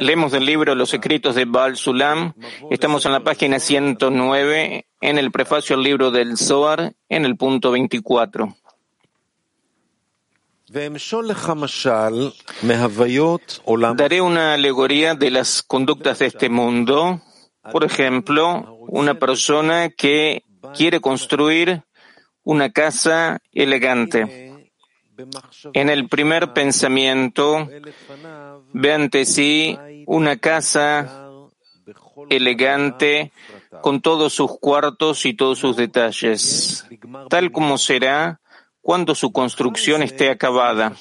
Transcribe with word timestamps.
leemos 0.00 0.32
del 0.32 0.46
libro 0.46 0.74
Los 0.74 0.94
escritos 0.94 1.34
de 1.34 1.44
Baal 1.44 1.76
Sulam. 1.76 2.32
Estamos 2.70 3.04
en 3.04 3.12
la 3.12 3.20
página 3.20 3.58
109, 3.58 4.86
en 5.02 5.18
el 5.18 5.30
prefacio 5.30 5.76
al 5.76 5.82
libro 5.82 6.10
del 6.10 6.38
Zohar, 6.38 6.94
en 7.10 7.26
el 7.26 7.36
punto 7.36 7.70
24. 7.72 8.56
Daré 13.94 14.22
una 14.22 14.54
alegoría 14.54 15.14
de 15.14 15.30
las 15.30 15.62
conductas 15.62 16.20
de 16.20 16.26
este 16.26 16.48
mundo. 16.48 17.20
Por 17.70 17.84
ejemplo, 17.84 18.78
una 18.88 19.18
persona 19.18 19.90
que 19.90 20.42
quiere 20.74 21.00
construir 21.00 21.82
una 22.44 22.70
casa 22.72 23.40
elegante. 23.52 24.47
En 25.72 25.90
el 25.90 26.08
primer 26.08 26.52
pensamiento 26.52 27.68
ve 28.72 28.92
ante 28.92 29.24
sí 29.24 29.78
una 30.06 30.36
casa 30.36 31.28
elegante 32.30 33.32
con 33.80 34.00
todos 34.00 34.32
sus 34.32 34.58
cuartos 34.58 35.26
y 35.26 35.34
todos 35.34 35.58
sus 35.58 35.76
detalles, 35.76 36.86
tal 37.28 37.52
como 37.52 37.78
será 37.78 38.40
cuando 38.80 39.14
su 39.14 39.32
construcción 39.32 40.02
esté 40.02 40.30
acabada. 40.30 40.94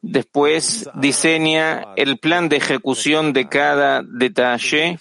Después 0.00 0.88
diseña 0.94 1.94
el 1.96 2.18
plan 2.18 2.48
de 2.48 2.56
ejecución 2.56 3.32
de 3.32 3.48
cada 3.48 4.02
detalle 4.02 4.98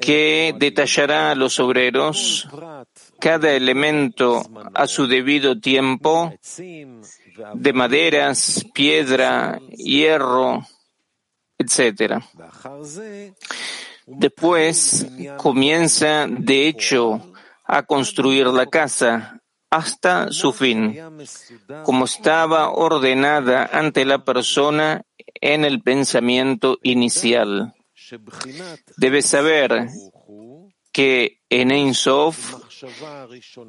que 0.00 0.54
detallará 0.58 1.30
a 1.30 1.34
los 1.34 1.60
obreros 1.60 2.48
cada 3.20 3.52
elemento 3.52 4.42
a 4.74 4.86
su 4.86 5.06
debido 5.06 5.60
tiempo 5.60 6.32
de 7.54 7.72
maderas, 7.72 8.64
piedra, 8.74 9.58
hierro, 9.76 10.66
etc. 11.58 12.22
Después 14.06 15.06
comienza, 15.36 16.26
de 16.28 16.68
hecho, 16.68 17.32
a 17.64 17.82
construir 17.82 18.46
la 18.48 18.66
casa 18.66 19.40
hasta 19.70 20.30
su 20.30 20.52
fin, 20.52 20.96
como 21.82 22.04
estaba 22.04 22.70
ordenada 22.70 23.68
ante 23.72 24.04
la 24.04 24.24
persona 24.24 25.02
en 25.40 25.64
el 25.64 25.82
pensamiento 25.82 26.78
inicial. 26.82 27.74
Debe 28.96 29.22
saber 29.22 29.88
que 30.92 31.40
en 31.48 31.72
Ein 31.72 31.94
Sof 31.94 32.63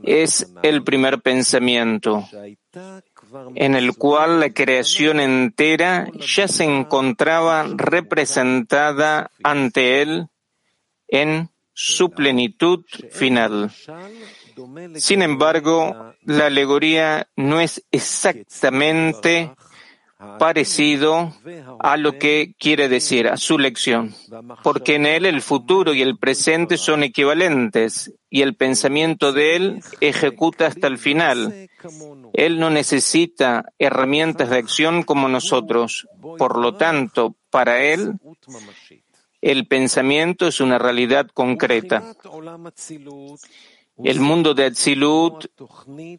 es 0.04 0.52
el 0.64 0.84
primer 0.84 1.22
pensamiento, 1.22 2.28
en 3.56 3.76
el 3.76 3.96
cual 3.96 4.40
la 4.40 4.50
creación 4.52 5.20
entera 5.20 6.08
ya 6.20 6.48
se 6.48 6.64
encontraba 6.64 7.66
representada 7.76 9.32
ante 9.44 10.02
él 10.02 10.28
en 11.08 11.50
su 11.74 12.10
plenitud 12.10 12.86
final. 13.12 13.72
Sin 14.96 15.22
embargo, 15.22 16.14
la 16.24 16.46
alegoría 16.46 17.28
no 17.36 17.60
es 17.60 17.86
exactamente 17.92 19.54
parecido 20.40 21.34
a 21.80 21.98
lo 21.98 22.18
que 22.18 22.54
quiere 22.60 22.90
decir, 22.90 23.28
a 23.28 23.38
su 23.38 23.58
lección, 23.58 24.14
porque 24.64 24.96
en 24.96 25.06
él 25.06 25.26
el 25.26 25.42
futuro 25.42 25.94
y 25.94 26.02
el 26.02 26.18
presente 26.18 26.78
son 26.78 27.04
equivalentes 27.04 28.14
y 28.30 28.42
el 28.42 28.56
pensamiento 28.56 29.32
de 29.32 29.56
él 29.56 29.84
ejecuta 30.02 30.68
hasta 30.68 30.88
el 30.88 30.98
final. 30.98 31.70
Él 32.34 32.60
no 32.60 32.70
necesita 32.70 33.66
herramientas 33.80 34.50
de 34.50 34.58
acción 34.58 35.04
como 35.04 35.28
nosotros. 35.30 36.08
Por 36.38 36.58
lo 36.58 36.76
tanto, 36.76 37.36
para 37.50 37.84
él, 37.84 38.14
el 39.42 39.68
pensamiento 39.68 40.48
es 40.48 40.60
una 40.60 40.80
realidad 40.80 41.28
concreta. 41.34 42.04
El 44.04 44.20
mundo 44.20 44.54
de 44.54 44.66
Atzilut 44.66 45.46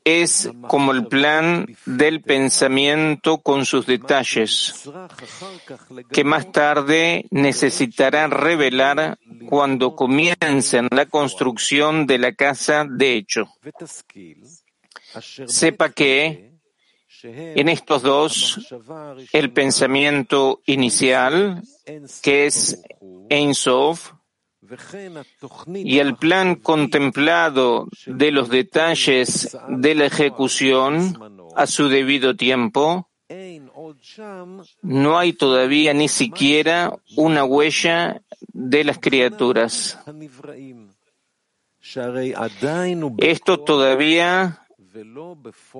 es 0.04 0.50
como 0.66 0.92
el 0.92 1.06
plan 1.08 1.66
del 1.84 2.22
pensamiento 2.22 3.38
con 3.38 3.66
sus 3.66 3.86
detalles, 3.86 4.88
que 6.10 6.24
más 6.24 6.50
tarde 6.52 7.26
necesitará 7.30 8.28
revelar 8.28 9.18
cuando 9.48 9.94
comiencen 9.94 10.88
la 10.90 11.06
construcción 11.06 12.06
de 12.06 12.18
la 12.18 12.32
casa 12.32 12.86
de 12.88 13.12
hecho. 13.14 13.46
Sepa 15.46 15.90
que 15.90 16.56
en 17.22 17.68
estos 17.68 18.02
dos, 18.02 18.74
el 19.32 19.52
pensamiento 19.52 20.62
inicial, 20.64 21.62
que 22.22 22.46
es 22.46 22.82
Ein 23.28 23.54
Sof, 23.54 24.12
y 25.74 25.98
el 25.98 26.16
plan 26.16 26.56
contemplado 26.56 27.88
de 28.06 28.30
los 28.32 28.48
detalles 28.48 29.56
de 29.68 29.94
la 29.94 30.06
ejecución 30.06 31.18
a 31.54 31.66
su 31.66 31.88
debido 31.88 32.36
tiempo, 32.36 33.08
no 34.82 35.18
hay 35.18 35.32
todavía 35.32 35.92
ni 35.94 36.08
siquiera 36.08 36.92
una 37.16 37.44
huella 37.44 38.22
de 38.52 38.84
las 38.84 38.98
criaturas. 38.98 39.98
Esto 43.18 43.60
todavía 43.60 44.66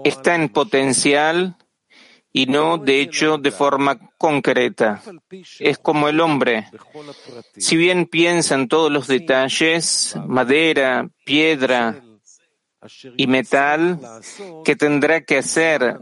está 0.04 0.34
en 0.34 0.48
potencial 0.48 1.56
y 2.36 2.44
no, 2.44 2.76
de 2.76 3.00
hecho, 3.00 3.38
de 3.38 3.50
forma 3.50 3.98
concreta. 4.18 5.00
Es 5.58 5.78
como 5.78 6.06
el 6.10 6.20
hombre. 6.20 6.68
Si 7.56 7.78
bien 7.78 8.04
piensa 8.04 8.56
en 8.56 8.68
todos 8.68 8.92
los 8.92 9.06
detalles, 9.06 10.14
madera, 10.26 11.08
piedra 11.24 12.02
y 13.16 13.26
metal, 13.26 13.98
que 14.66 14.76
tendrá 14.76 15.22
que 15.22 15.38
hacer 15.38 15.98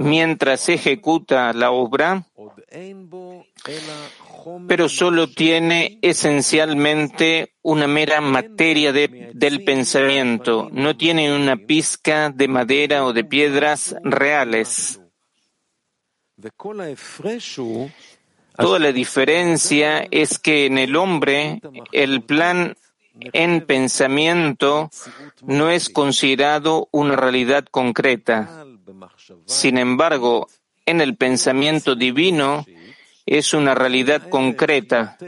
mientras 0.00 0.68
ejecuta 0.70 1.52
la 1.52 1.70
obra, 1.70 2.26
pero 4.66 4.88
solo 4.88 5.28
tiene 5.28 6.00
esencialmente 6.02 7.54
una 7.62 7.86
mera 7.86 8.20
materia 8.20 8.92
del 8.92 9.62
pensamiento, 9.62 10.68
no 10.72 10.96
tiene 10.96 11.32
una 11.32 11.56
pizca 11.56 12.30
de 12.30 12.48
madera 12.48 13.04
o 13.04 13.12
de 13.12 13.22
piedras 13.22 13.94
reales. 14.02 15.00
Toda 18.56 18.78
la 18.78 18.92
diferencia 18.92 20.06
es 20.10 20.38
que 20.38 20.66
en 20.66 20.78
el 20.78 20.96
hombre 20.96 21.60
el 21.92 22.22
plan 22.22 22.76
en 23.32 23.66
pensamiento 23.66 24.90
no 25.42 25.70
es 25.70 25.88
considerado 25.88 26.88
una 26.92 27.16
realidad 27.16 27.64
concreta. 27.70 28.64
Sin 29.46 29.78
embargo, 29.78 30.48
en 30.86 31.00
el 31.00 31.16
pensamiento 31.16 31.94
divino 31.94 32.64
es 33.26 33.52
una 33.52 33.74
realidad 33.74 34.28
concreta, 34.28 35.18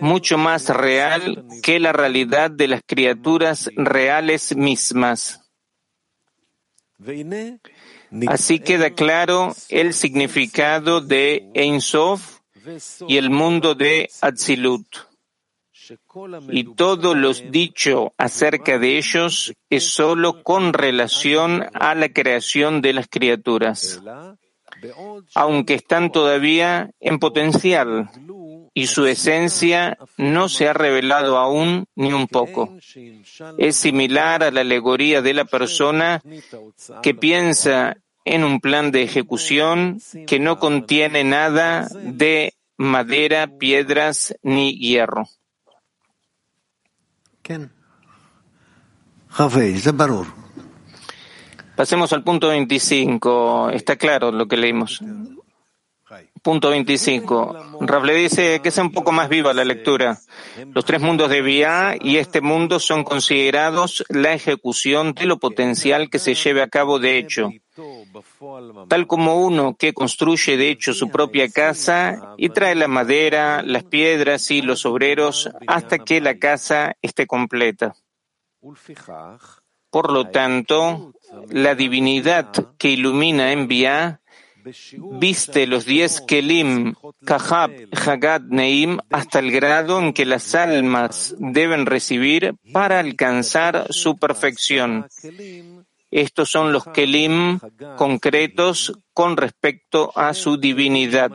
mucho 0.00 0.38
más 0.38 0.68
real 0.68 1.44
que 1.62 1.80
la 1.80 1.92
realidad 1.92 2.50
de 2.50 2.68
las 2.68 2.82
criaturas 2.86 3.70
reales 3.74 4.54
mismas. 4.56 5.42
Así 8.28 8.60
queda 8.60 8.90
claro 8.90 9.54
el 9.68 9.94
significado 9.94 11.00
de 11.00 11.50
Ein 11.54 11.80
Sof 11.80 12.38
y 13.08 13.16
el 13.16 13.30
mundo 13.30 13.74
de 13.74 14.08
Atzilut. 14.20 14.86
Y 16.48 16.74
todo 16.74 17.14
lo 17.14 17.32
dicho 17.32 18.12
acerca 18.16 18.78
de 18.78 18.98
ellos 18.98 19.52
es 19.70 19.84
sólo 19.84 20.42
con 20.42 20.72
relación 20.72 21.66
a 21.74 21.94
la 21.94 22.08
creación 22.08 22.82
de 22.82 22.92
las 22.92 23.06
criaturas, 23.08 24.02
aunque 25.34 25.74
están 25.74 26.10
todavía 26.10 26.90
en 26.98 27.18
potencial 27.20 28.10
y 28.74 28.88
su 28.88 29.06
esencia 29.06 29.96
no 30.18 30.48
se 30.48 30.68
ha 30.68 30.72
revelado 30.72 31.38
aún 31.38 31.86
ni 31.94 32.12
un 32.12 32.26
poco. 32.26 32.76
Es 33.56 33.76
similar 33.76 34.42
a 34.42 34.50
la 34.50 34.60
alegoría 34.60 35.22
de 35.22 35.34
la 35.34 35.44
persona 35.44 36.20
que 37.02 37.14
piensa 37.14 37.96
en 38.26 38.44
un 38.44 38.60
plan 38.60 38.90
de 38.90 39.02
ejecución 39.02 40.00
que 40.26 40.38
no 40.38 40.58
contiene 40.58 41.24
nada 41.24 41.88
de 42.02 42.54
madera, 42.76 43.46
piedras 43.46 44.34
ni 44.42 44.76
hierro. 44.76 45.28
Pasemos 51.76 52.12
al 52.12 52.24
punto 52.24 52.48
25. 52.48 53.70
Está 53.70 53.96
claro 53.96 54.32
lo 54.32 54.48
que 54.48 54.56
leímos. 54.56 55.00
Punto 56.42 56.70
25. 56.70 57.78
Rav 57.80 58.04
dice 58.06 58.60
que 58.62 58.70
sea 58.70 58.82
un 58.82 58.92
poco 58.92 59.12
más 59.12 59.28
viva 59.28 59.52
la 59.52 59.64
lectura. 59.64 60.18
Los 60.72 60.84
tres 60.84 61.00
mundos 61.00 61.30
de 61.30 61.42
Vía 61.42 61.96
y 62.00 62.16
este 62.16 62.40
mundo 62.40 62.80
son 62.80 63.04
considerados 63.04 64.04
la 64.08 64.32
ejecución 64.32 65.12
de 65.14 65.26
lo 65.26 65.38
potencial 65.38 66.08
que 66.10 66.18
se 66.18 66.34
lleve 66.34 66.62
a 66.62 66.68
cabo 66.68 66.98
de 66.98 67.18
hecho. 67.18 67.50
Tal 68.88 69.06
como 69.06 69.36
uno 69.44 69.76
que 69.76 69.92
construye 69.92 70.56
de 70.56 70.70
hecho 70.70 70.92
su 70.94 71.10
propia 71.10 71.48
casa 71.48 72.34
y 72.36 72.48
trae 72.50 72.74
la 72.74 72.88
madera, 72.88 73.62
las 73.62 73.84
piedras 73.84 74.50
y 74.50 74.62
los 74.62 74.86
obreros 74.86 75.50
hasta 75.66 75.98
que 75.98 76.20
la 76.20 76.38
casa 76.38 76.96
esté 77.02 77.26
completa. 77.26 77.94
Por 79.90 80.12
lo 80.12 80.28
tanto, 80.30 81.12
la 81.50 81.74
divinidad 81.74 82.52
que 82.78 82.90
ilumina 82.90 83.52
envía 83.52 84.20
viste 85.20 85.66
los 85.66 85.84
diez 85.84 86.20
Kelim, 86.20 86.94
Kahab, 87.24 87.70
Hagat, 87.92 88.42
Neim, 88.42 88.98
hasta 89.10 89.38
el 89.38 89.52
grado 89.52 89.98
en 90.00 90.12
que 90.12 90.24
las 90.24 90.54
almas 90.54 91.34
deben 91.38 91.86
recibir 91.86 92.54
para 92.72 92.98
alcanzar 92.98 93.86
su 93.90 94.16
perfección. 94.16 95.06
Estos 96.16 96.48
son 96.48 96.72
los 96.72 96.86
Kelim 96.86 97.60
concretos 97.98 98.90
con 99.12 99.36
respecto 99.36 100.12
a 100.16 100.32
su 100.32 100.56
divinidad. 100.56 101.32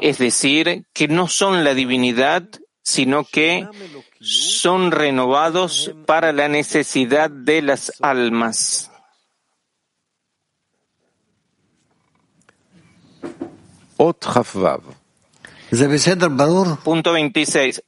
Es 0.00 0.18
decir, 0.18 0.86
que 0.92 1.06
no 1.06 1.28
son 1.28 1.62
la 1.62 1.74
divinidad, 1.74 2.48
sino 2.82 3.22
que 3.22 3.64
son 4.20 4.90
renovados 4.90 5.94
para 6.04 6.32
la 6.32 6.48
necesidad 6.48 7.30
de 7.30 7.62
las 7.62 7.92
almas. 8.02 8.90
Punto 16.82 17.12
26. 17.12 17.84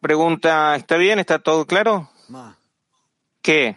pregunta, 0.00 0.74
¿está 0.74 0.96
bien? 0.96 1.20
¿Está 1.20 1.38
todo 1.38 1.66
claro? 1.66 2.10
¿Qué? 3.42 3.76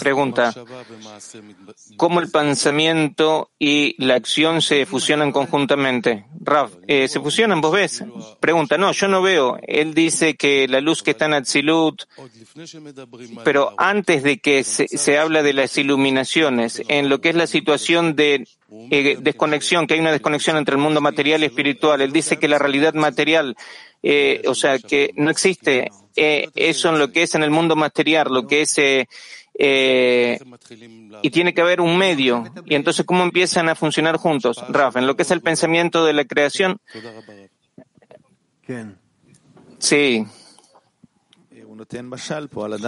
Pregunta, 0.00 0.54
¿cómo 1.96 2.20
el 2.20 2.30
pensamiento 2.30 3.50
y 3.58 3.94
la 4.04 4.14
acción 4.14 4.62
se 4.62 4.86
fusionan 4.86 5.32
conjuntamente? 5.32 6.26
Rav, 6.40 6.70
eh, 6.86 7.08
¿se 7.08 7.20
fusionan? 7.20 7.60
¿Vos 7.60 7.72
ves? 7.72 8.04
Pregunta, 8.38 8.78
no, 8.78 8.92
yo 8.92 9.08
no 9.08 9.22
veo. 9.22 9.58
Él 9.66 9.94
dice 9.94 10.36
que 10.36 10.68
la 10.68 10.80
luz 10.80 11.02
que 11.02 11.12
está 11.12 11.24
en 11.26 11.34
Atzilut, 11.34 12.04
pero 13.44 13.74
antes 13.76 14.22
de 14.22 14.38
que 14.38 14.62
se, 14.62 15.18
habla 15.18 15.42
de 15.42 15.52
las 15.52 15.76
iluminaciones, 15.78 16.82
en 16.88 17.08
lo 17.08 17.20
que 17.20 17.30
es 17.30 17.34
la 17.34 17.46
situación 17.46 18.14
de 18.14 18.46
eh, 18.90 19.16
desconexión, 19.20 19.86
que 19.86 19.94
hay 19.94 20.00
una 20.00 20.12
desconexión 20.12 20.56
entre 20.56 20.76
el 20.76 20.82
mundo 20.82 21.00
material 21.00 21.42
y 21.42 21.46
espiritual, 21.46 22.00
él 22.02 22.12
dice 22.12 22.38
que 22.38 22.48
la 22.48 22.58
realidad 22.58 22.94
material, 22.94 23.56
eh, 24.06 24.42
o 24.46 24.54
sea, 24.54 24.78
que 24.78 25.12
no 25.16 25.30
existe 25.30 25.90
eh, 26.14 26.48
eso 26.54 26.90
en 26.90 26.98
lo 26.98 27.10
que 27.10 27.22
es 27.22 27.34
en 27.34 27.42
el 27.42 27.50
mundo 27.50 27.74
material, 27.74 28.28
lo 28.30 28.46
que 28.46 28.60
es, 28.62 28.76
eh, 28.76 29.08
eh, 29.58 30.38
y 31.22 31.30
tiene 31.30 31.54
que 31.54 31.62
haber 31.62 31.80
un 31.80 31.96
medio. 31.96 32.44
Y 32.66 32.74
entonces, 32.74 33.06
¿cómo 33.06 33.22
empiezan 33.22 33.70
a 33.70 33.74
funcionar 33.74 34.18
juntos? 34.18 34.62
Raf, 34.68 34.96
en 34.96 35.06
lo 35.06 35.16
que 35.16 35.22
es 35.22 35.30
el 35.30 35.40
pensamiento 35.40 36.04
de 36.04 36.12
la 36.12 36.26
creación. 36.26 36.78
Sí. 39.78 40.26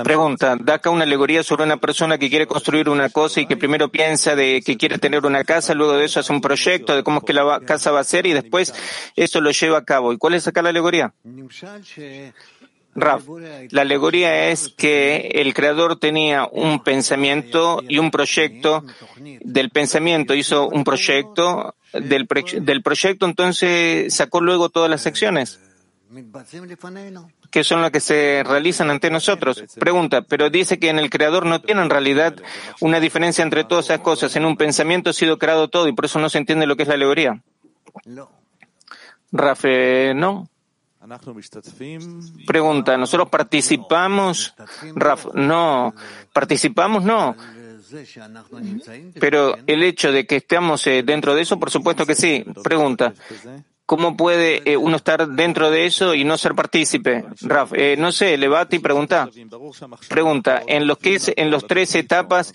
Pregunta, 0.04 0.56
da 0.60 0.74
acá 0.74 0.90
una 0.90 1.04
alegoría 1.04 1.42
sobre 1.42 1.64
una 1.64 1.76
persona 1.76 2.18
que 2.18 2.28
quiere 2.28 2.46
construir 2.46 2.88
una 2.88 3.08
cosa 3.08 3.40
y 3.40 3.46
que 3.46 3.56
primero 3.56 3.90
piensa 3.90 4.36
de 4.36 4.62
que 4.64 4.76
quiere 4.76 4.98
tener 4.98 5.24
una 5.26 5.44
casa, 5.44 5.74
luego 5.74 5.94
de 5.94 6.04
eso 6.04 6.20
hace 6.20 6.32
un 6.32 6.40
proyecto 6.40 6.94
de 6.94 7.02
cómo 7.02 7.18
es 7.18 7.24
que 7.24 7.32
la 7.32 7.60
casa 7.60 7.90
va 7.90 8.00
a 8.00 8.04
ser 8.04 8.26
y 8.26 8.32
después 8.32 8.72
eso 9.16 9.40
lo 9.40 9.50
lleva 9.50 9.78
a 9.78 9.84
cabo. 9.84 10.12
¿Y 10.12 10.18
cuál 10.18 10.34
es 10.34 10.46
acá 10.46 10.62
la 10.62 10.70
alegoría? 10.70 11.14
Raf, 12.94 13.24
la 13.70 13.82
alegoría 13.82 14.48
es 14.48 14.70
que 14.70 15.28
el 15.34 15.52
creador 15.52 15.98
tenía 15.98 16.48
un 16.50 16.82
pensamiento 16.82 17.82
y 17.86 17.98
un 17.98 18.10
proyecto. 18.10 18.84
Del 19.42 19.70
pensamiento 19.70 20.34
hizo 20.34 20.68
un 20.68 20.82
proyecto, 20.82 21.76
del, 21.92 22.26
del 22.62 22.82
proyecto 22.82 23.26
entonces 23.26 24.14
sacó 24.14 24.40
luego 24.40 24.70
todas 24.70 24.88
las 24.88 25.02
secciones 25.02 25.60
que 27.50 27.64
son 27.64 27.82
las 27.82 27.90
que 27.90 28.00
se 28.00 28.42
realizan 28.46 28.90
ante 28.90 29.10
nosotros. 29.10 29.62
Pregunta, 29.78 30.22
pero 30.22 30.50
dice 30.50 30.78
que 30.78 30.88
en 30.88 30.98
el 30.98 31.10
creador 31.10 31.46
no 31.46 31.60
tiene 31.60 31.82
en 31.82 31.90
realidad 31.90 32.36
una 32.80 33.00
diferencia 33.00 33.42
entre 33.42 33.64
todas 33.64 33.86
esas 33.86 34.00
cosas. 34.00 34.34
En 34.36 34.44
un 34.44 34.56
pensamiento 34.56 35.10
ha 35.10 35.12
sido 35.12 35.38
creado 35.38 35.68
todo 35.68 35.88
y 35.88 35.92
por 35.92 36.04
eso 36.04 36.18
no 36.18 36.28
se 36.28 36.38
entiende 36.38 36.66
lo 36.66 36.76
que 36.76 36.82
es 36.82 36.88
la 36.88 36.94
alegoría. 36.94 37.42
Rafe, 39.32 40.14
no. 40.14 40.48
Pregunta, 42.46 42.96
¿nosotros 42.96 43.28
participamos? 43.28 44.54
Raf, 44.94 45.26
no. 45.34 45.94
¿Participamos? 46.32 47.04
No. 47.04 47.36
Pero 49.20 49.56
el 49.66 49.82
hecho 49.82 50.10
de 50.10 50.26
que 50.26 50.36
estemos 50.36 50.86
eh, 50.88 51.02
dentro 51.04 51.34
de 51.34 51.42
eso, 51.42 51.58
por 51.58 51.70
supuesto 51.70 52.04
que 52.04 52.14
sí. 52.14 52.44
Pregunta, 52.62 53.14
¿Cómo 53.86 54.16
puede 54.16 54.62
eh, 54.70 54.76
uno 54.76 54.96
estar 54.96 55.28
dentro 55.28 55.70
de 55.70 55.86
eso 55.86 56.14
y 56.14 56.24
no 56.24 56.36
ser 56.36 56.56
partícipe? 56.56 57.24
Raf, 57.42 57.72
eh, 57.72 57.94
no 57.96 58.10
sé, 58.10 58.36
levate 58.36 58.76
y 58.76 58.78
pregunta. 58.80 59.28
Pregunta, 60.08 60.60
en 60.66 60.88
los 60.88 60.98
que 60.98 61.14
es, 61.14 61.32
en 61.36 61.52
los 61.52 61.68
tres 61.68 61.94
etapas 61.94 62.52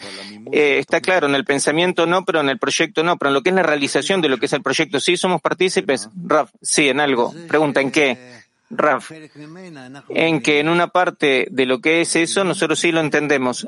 eh, 0.51 0.77
está 0.79 0.99
claro, 0.99 1.27
en 1.27 1.35
el 1.35 1.45
pensamiento 1.45 2.05
no, 2.05 2.25
pero 2.25 2.41
en 2.41 2.49
el 2.49 2.59
proyecto 2.59 3.01
no, 3.03 3.17
pero 3.17 3.29
en 3.29 3.35
lo 3.35 3.43
que 3.43 3.49
es 3.49 3.55
la 3.55 3.63
realización 3.63 4.21
de 4.21 4.27
lo 4.27 4.39
que 4.39 4.47
es 4.47 4.53
el 4.53 4.61
proyecto 4.61 4.99
sí 4.99 5.15
somos 5.15 5.39
partícipes. 5.39 6.09
Raf, 6.21 6.51
sí, 6.61 6.89
en 6.89 6.99
algo. 6.99 7.33
Pregunta, 7.47 7.79
¿en 7.79 7.91
qué? 7.91 8.40
Raf, 8.71 9.11
en 10.09 10.41
que 10.41 10.59
en 10.59 10.69
una 10.69 10.87
parte 10.87 11.47
de 11.51 11.65
lo 11.65 11.79
que 11.79 12.01
es 12.01 12.15
eso 12.15 12.43
nosotros 12.43 12.79
sí 12.79 12.91
lo 12.91 13.01
entendemos. 13.01 13.67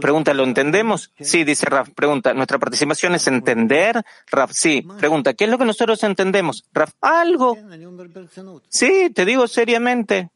Pregunta, 0.00 0.32
¿lo 0.32 0.44
entendemos? 0.44 1.10
Sí, 1.20 1.44
dice 1.44 1.66
Raf. 1.66 1.90
Pregunta, 1.90 2.34
¿nuestra 2.34 2.58
participación 2.58 3.14
es 3.14 3.26
entender? 3.26 4.02
Raf, 4.30 4.52
sí. 4.52 4.86
Pregunta, 4.98 5.34
¿qué 5.34 5.44
es 5.44 5.50
lo 5.50 5.58
que 5.58 5.64
nosotros 5.64 6.02
entendemos? 6.04 6.64
Raf, 6.72 6.92
algo. 7.00 7.56
Sí, 8.68 9.10
te 9.14 9.24
digo 9.24 9.46
seriamente. 9.48 10.30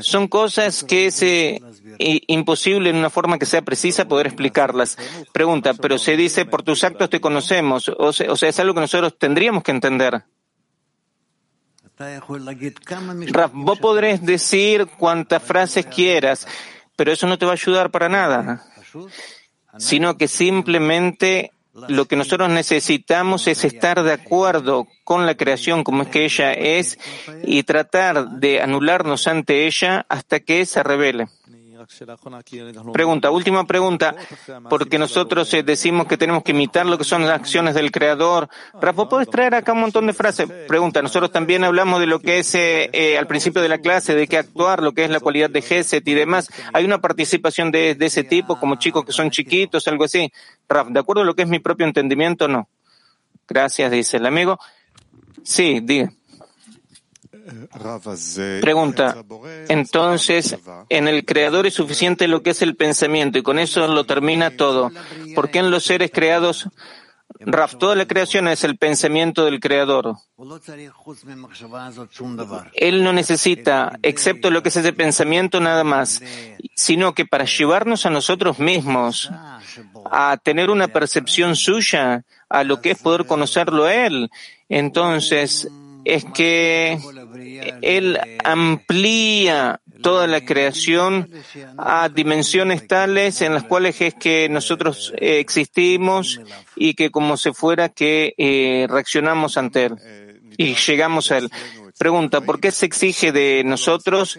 Son 0.00 0.26
cosas 0.26 0.82
que 0.82 1.06
es 1.06 1.22
eh, 1.22 1.60
imposible 1.98 2.90
en 2.90 2.96
una 2.96 3.08
forma 3.08 3.38
que 3.38 3.46
sea 3.46 3.62
precisa 3.62 4.08
poder 4.08 4.26
explicarlas. 4.26 4.98
Pregunta, 5.32 5.74
pero 5.74 5.96
se 5.96 6.16
dice, 6.16 6.44
por 6.44 6.64
tus 6.64 6.82
actos 6.82 7.08
te 7.08 7.20
conocemos. 7.20 7.88
O 7.88 8.08
o 8.08 8.12
sea 8.12 8.48
es 8.48 8.58
algo 8.58 8.74
que 8.74 8.80
nosotros 8.80 9.16
tendríamos 9.16 9.62
que 9.62 9.70
entender. 9.70 10.24
Raf, 13.32 13.52
vos 13.54 13.78
podrés 13.78 14.24
decir 14.24 14.86
cuantas 14.98 15.42
frases 15.42 15.86
quieras, 15.86 16.46
pero 16.94 17.12
eso 17.12 17.26
no 17.26 17.38
te 17.38 17.46
va 17.46 17.52
a 17.52 17.54
ayudar 17.54 17.90
para 17.90 18.08
nada, 18.08 18.64
sino 19.78 20.16
que 20.16 20.28
simplemente 20.28 21.52
lo 21.88 22.06
que 22.06 22.16
nosotros 22.16 22.48
necesitamos 22.48 23.46
es 23.46 23.64
estar 23.64 24.02
de 24.02 24.12
acuerdo 24.12 24.86
con 25.04 25.26
la 25.26 25.36
creación 25.36 25.84
como 25.84 26.02
es 26.02 26.08
que 26.08 26.24
ella 26.24 26.52
es 26.52 26.98
y 27.44 27.62
tratar 27.64 28.28
de 28.30 28.62
anularnos 28.62 29.26
ante 29.26 29.66
ella 29.66 30.06
hasta 30.08 30.40
que 30.40 30.64
se 30.64 30.82
revele. 30.82 31.28
Pregunta, 32.92 33.30
última 33.30 33.66
pregunta, 33.66 34.14
porque 34.68 34.98
nosotros 34.98 35.52
eh, 35.54 35.62
decimos 35.62 36.06
que 36.06 36.16
tenemos 36.16 36.42
que 36.42 36.52
imitar 36.52 36.86
lo 36.86 36.98
que 36.98 37.04
son 37.04 37.22
las 37.22 37.32
acciones 37.32 37.74
del 37.74 37.90
Creador. 37.90 38.48
Rafa, 38.80 39.08
¿puedes 39.08 39.28
traer 39.28 39.54
acá 39.54 39.72
un 39.72 39.80
montón 39.80 40.06
de 40.06 40.12
frases? 40.12 40.48
Pregunta, 40.66 41.02
nosotros 41.02 41.30
también 41.30 41.64
hablamos 41.64 42.00
de 42.00 42.06
lo 42.06 42.20
que 42.20 42.38
es 42.38 42.54
eh, 42.54 42.90
eh, 42.92 43.18
al 43.18 43.26
principio 43.26 43.62
de 43.62 43.68
la 43.68 43.78
clase, 43.78 44.14
de 44.14 44.26
qué 44.26 44.38
actuar, 44.38 44.82
lo 44.82 44.92
que 44.92 45.04
es 45.04 45.10
la 45.10 45.20
cualidad 45.20 45.50
de 45.50 45.62
Geset 45.62 46.06
y 46.06 46.14
demás. 46.14 46.50
¿Hay 46.72 46.84
una 46.84 47.00
participación 47.00 47.70
de, 47.70 47.94
de 47.94 48.06
ese 48.06 48.24
tipo, 48.24 48.58
como 48.58 48.76
chicos 48.76 49.04
que 49.04 49.12
son 49.12 49.30
chiquitos, 49.30 49.86
algo 49.88 50.04
así? 50.04 50.32
Rafa, 50.68 50.90
¿de 50.90 51.00
acuerdo 51.00 51.22
a 51.22 51.24
lo 51.24 51.34
que 51.34 51.42
es 51.42 51.48
mi 51.48 51.58
propio 51.58 51.86
entendimiento? 51.86 52.48
No. 52.48 52.68
Gracias, 53.48 53.90
dice 53.90 54.16
el 54.16 54.26
amigo. 54.26 54.58
Sí, 55.42 55.80
diga. 55.82 56.10
Pregunta, 58.60 59.16
entonces, 59.68 60.56
en 60.88 61.08
el 61.08 61.24
creador 61.24 61.66
es 61.66 61.74
suficiente 61.74 62.26
lo 62.26 62.42
que 62.42 62.50
es 62.50 62.62
el 62.62 62.74
pensamiento 62.74 63.38
y 63.38 63.42
con 63.42 63.58
eso 63.58 63.86
lo 63.86 64.04
termina 64.04 64.56
todo. 64.56 64.90
¿Por 65.34 65.50
qué 65.50 65.60
en 65.60 65.70
los 65.70 65.84
seres 65.84 66.10
creados, 66.12 66.68
Raf, 67.38 67.76
toda 67.76 67.94
la 67.94 68.06
creación 68.06 68.48
es 68.48 68.64
el 68.64 68.76
pensamiento 68.78 69.44
del 69.44 69.60
creador? 69.60 70.16
Él 72.74 73.04
no 73.04 73.12
necesita, 73.12 73.98
excepto 74.02 74.50
lo 74.50 74.62
que 74.62 74.70
es 74.70 74.76
ese 74.76 74.92
pensamiento, 74.92 75.60
nada 75.60 75.84
más, 75.84 76.22
sino 76.74 77.14
que 77.14 77.26
para 77.26 77.44
llevarnos 77.44 78.06
a 78.06 78.10
nosotros 78.10 78.58
mismos 78.58 79.30
a 80.10 80.36
tener 80.42 80.70
una 80.70 80.88
percepción 80.88 81.54
suya 81.54 82.24
a 82.48 82.64
lo 82.64 82.80
que 82.80 82.92
es 82.92 82.98
poder 82.98 83.26
conocerlo 83.26 83.84
a 83.84 83.94
Él, 83.94 84.30
entonces 84.68 85.68
es 86.06 86.24
que 86.24 86.98
Él 87.82 88.18
amplía 88.44 89.80
toda 90.02 90.28
la 90.28 90.44
creación 90.44 91.28
a 91.76 92.08
dimensiones 92.08 92.86
tales 92.86 93.42
en 93.42 93.54
las 93.54 93.64
cuales 93.64 94.00
es 94.00 94.14
que 94.14 94.48
nosotros 94.48 95.12
eh, 95.16 95.40
existimos 95.40 96.40
y 96.76 96.94
que 96.94 97.10
como 97.10 97.36
se 97.36 97.52
fuera 97.52 97.88
que 97.88 98.34
eh, 98.38 98.86
reaccionamos 98.88 99.56
ante 99.56 99.86
Él 99.86 99.96
y 100.56 100.74
llegamos 100.74 101.32
a 101.32 101.38
Él. 101.38 101.50
Pregunta, 101.98 102.40
¿por 102.40 102.60
qué 102.60 102.70
se 102.70 102.86
exige 102.86 103.32
de 103.32 103.62
nosotros 103.64 104.38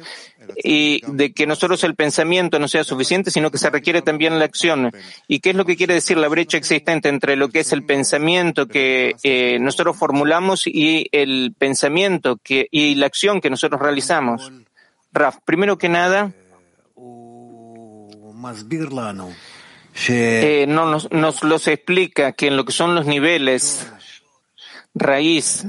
y 0.56 1.02
de 1.08 1.34
que 1.34 1.48
nosotros 1.48 1.84
el 1.84 1.96
pensamiento 1.96 2.60
no 2.60 2.68
sea 2.68 2.84
suficiente, 2.84 3.32
sino 3.32 3.52
que 3.52 3.58
se 3.58 3.70
requiere 3.70 4.02
también 4.02 4.40
la 4.40 4.46
acción? 4.46 4.92
¿Y 5.28 5.40
qué 5.40 5.52
es 5.52 5.56
lo 5.56 5.66
que 5.66 5.76
quiere 5.76 5.94
decir 5.94 6.18
la 6.18 6.28
brecha 6.28 6.58
existente 6.58 7.10
entre 7.10 7.36
lo 7.36 7.50
que 7.50 7.60
es 7.60 7.72
el 7.72 7.84
pensamiento 7.84 8.68
que 8.68 9.16
eh, 9.24 9.60
nosotros 9.60 9.98
formulamos 9.98 10.68
y 10.68 11.08
el 11.12 11.54
pensamiento 11.58 12.38
que, 12.44 12.68
y 12.72 12.96
la 12.96 13.06
acción 13.08 13.42
que 13.42 13.50
nosotros 13.50 13.82
realizamos? 13.82 14.52
Raf, 15.12 15.38
primero 15.46 15.78
que 15.78 15.90
nada, 15.90 16.32
eh, 20.10 20.66
no, 20.68 20.86
nos, 20.86 21.12
nos 21.12 21.44
los 21.44 21.68
explica 21.68 22.34
que 22.34 22.48
en 22.48 22.58
lo 22.58 22.66
que 22.66 22.72
son 22.72 22.94
los 22.94 23.06
niveles 23.06 23.92
raíz 24.94 25.66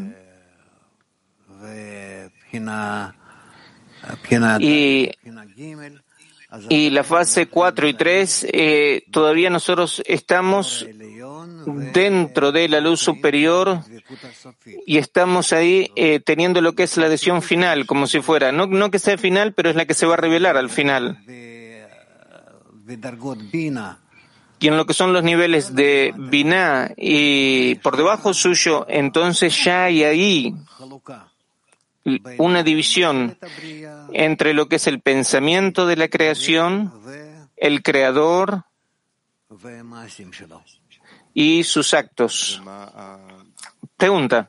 y, 4.60 5.10
y 6.68 6.90
la 6.90 7.04
fase 7.04 7.46
4 7.46 7.88
y 7.88 7.94
3, 7.94 8.46
eh, 8.52 9.04
todavía 9.10 9.50
nosotros 9.50 10.02
estamos 10.06 10.86
dentro 11.92 12.52
de 12.52 12.68
la 12.68 12.80
luz 12.80 13.00
superior 13.00 13.80
y 14.86 14.96
estamos 14.96 15.52
ahí 15.52 15.90
eh, 15.94 16.20
teniendo 16.20 16.60
lo 16.60 16.72
que 16.74 16.84
es 16.84 16.96
la 16.96 17.06
adhesión 17.06 17.42
final, 17.42 17.86
como 17.86 18.06
si 18.06 18.20
fuera, 18.20 18.50
no, 18.50 18.66
no 18.66 18.90
que 18.90 18.98
sea 18.98 19.18
final, 19.18 19.52
pero 19.52 19.68
es 19.70 19.76
la 19.76 19.84
que 19.84 19.94
se 19.94 20.06
va 20.06 20.14
a 20.14 20.18
revelar 20.18 20.56
al 20.56 20.70
final. 20.70 21.18
Y 24.60 24.66
en 24.66 24.76
lo 24.76 24.86
que 24.86 24.94
son 24.94 25.12
los 25.12 25.22
niveles 25.22 25.74
de 25.74 26.12
Binah 26.16 26.92
y 26.96 27.76
por 27.76 27.96
debajo 27.96 28.32
suyo, 28.32 28.86
entonces 28.88 29.62
ya 29.62 29.84
hay 29.84 30.02
ahí 30.02 30.54
una 32.38 32.62
división 32.62 33.38
entre 34.12 34.54
lo 34.54 34.68
que 34.68 34.76
es 34.76 34.86
el 34.86 35.00
pensamiento 35.00 35.86
de 35.86 35.96
la 35.96 36.08
creación, 36.08 36.92
el 37.56 37.82
creador 37.82 38.64
y 41.34 41.64
sus 41.64 41.94
actos. 41.94 42.60
Pregunta, 43.96 44.48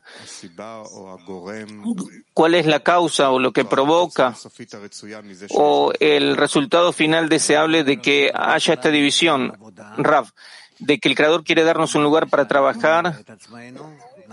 ¿cuál 2.32 2.54
es 2.54 2.66
la 2.66 2.80
causa 2.80 3.30
o 3.30 3.38
lo 3.40 3.52
que 3.52 3.64
provoca 3.64 4.34
o 5.50 5.92
el 5.98 6.36
resultado 6.36 6.92
final 6.92 7.28
deseable 7.28 7.82
de 7.82 8.00
que 8.00 8.30
haya 8.32 8.74
esta 8.74 8.90
división? 8.90 9.58
Rav, 9.98 10.28
de 10.80 10.98
que 10.98 11.08
el 11.08 11.14
Creador 11.14 11.44
quiere 11.44 11.64
darnos 11.64 11.94
un 11.94 12.02
lugar 12.02 12.28
para 12.28 12.48
trabajar 12.48 13.24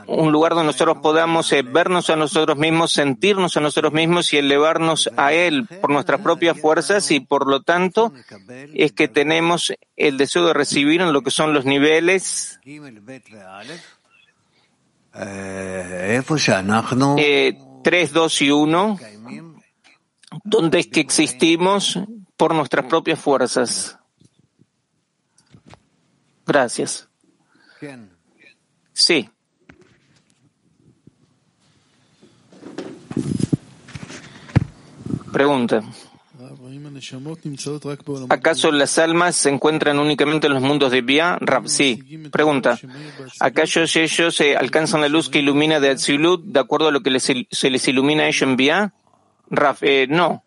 un 0.06 0.32
lugar 0.32 0.54
donde 0.54 0.68
nosotros 0.68 0.98
podamos 1.01 1.51
eh, 1.51 1.63
vernos 1.63 2.10
a 2.10 2.16
nosotros 2.16 2.58
mismos, 2.58 2.92
sentirnos 2.92 3.58
a 3.58 3.62
nosotros 3.62 3.94
mismos 3.94 4.32
y 4.34 4.38
elevarnos 4.38 5.10
a 5.18 5.34
Él 5.34 5.68
por 5.82 5.89
nuestras 5.89 6.22
propias 6.22 6.60
fuerzas 6.60 7.10
y 7.12 7.20
por 7.20 7.48
lo 7.48 7.62
tanto 7.63 8.13
es 8.74 8.92
que 8.92 9.08
tenemos 9.08 9.74
el 9.96 10.18
deseo 10.18 10.46
de 10.46 10.54
recibir 10.54 11.01
en 11.01 11.13
lo 11.13 11.22
que 11.22 11.32
son 11.32 11.54
los 11.54 11.66
niveles 11.66 12.60
eh, 17.18 17.58
3, 17.84 18.13
2 18.13 18.42
y 18.42 18.51
1, 18.51 19.00
donde 20.44 20.80
es 20.80 20.88
que 20.88 21.00
existimos 21.00 22.00
por 22.36 22.54
nuestras 22.54 22.86
propias 22.86 23.20
fuerzas. 23.20 23.98
Gracias. 26.46 27.10
Sí. 28.94 29.30
Pregunta. 35.38 35.84
¿Acaso 38.29 38.72
las 38.72 38.98
almas 38.98 39.36
se 39.36 39.50
encuentran 39.50 40.00
únicamente 40.00 40.48
en 40.48 40.53
los 40.53 40.63
mundos 40.63 40.91
de 40.91 41.01
Bia? 41.01 41.38
Rab, 41.39 41.67
sí. 41.67 42.20
Pregunta. 42.32 42.79
¿Acaso 43.39 43.82
ellos 43.82 44.41
eh, 44.41 44.58
alcanzan 44.58 45.01
la 45.01 45.10
luz 45.10 45.29
que 45.29 45.38
ilumina 45.38 45.79
de 45.79 45.91
Atzilut 45.91 46.44
de 46.44 46.60
acuerdo 46.60 46.88
a 46.88 46.91
lo 46.91 47.01
que 47.03 47.20
se 47.20 47.70
les 47.70 47.88
ilumina 47.88 48.24
a 48.24 48.27
ellos 48.29 48.41
en 48.41 48.56
Bia? 48.56 48.94
Rab, 49.51 49.77
eh, 49.82 50.08
no. 50.10 50.44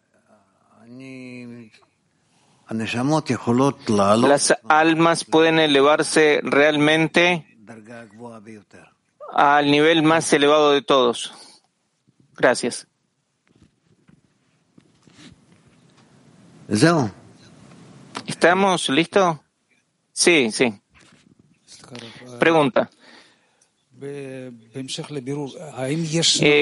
Las 4.28 4.54
almas 4.68 5.25
pueden 5.25 5.61
elevarse 5.61 6.40
realmente 6.42 7.47
al 9.32 9.70
nivel 9.70 10.02
más 10.02 10.32
elevado 10.32 10.73
de 10.73 10.82
todos. 10.82 11.32
Gracias. 12.37 12.89
¿Estamos 18.27 18.89
listos? 18.91 19.39
Sí, 20.12 20.53
sí. 20.53 20.73
Pregunta. 22.39 22.89
Eh, 24.00 24.53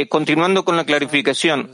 continuando 0.08 0.64
con 0.64 0.78
la 0.78 0.86
clarificación, 0.86 1.70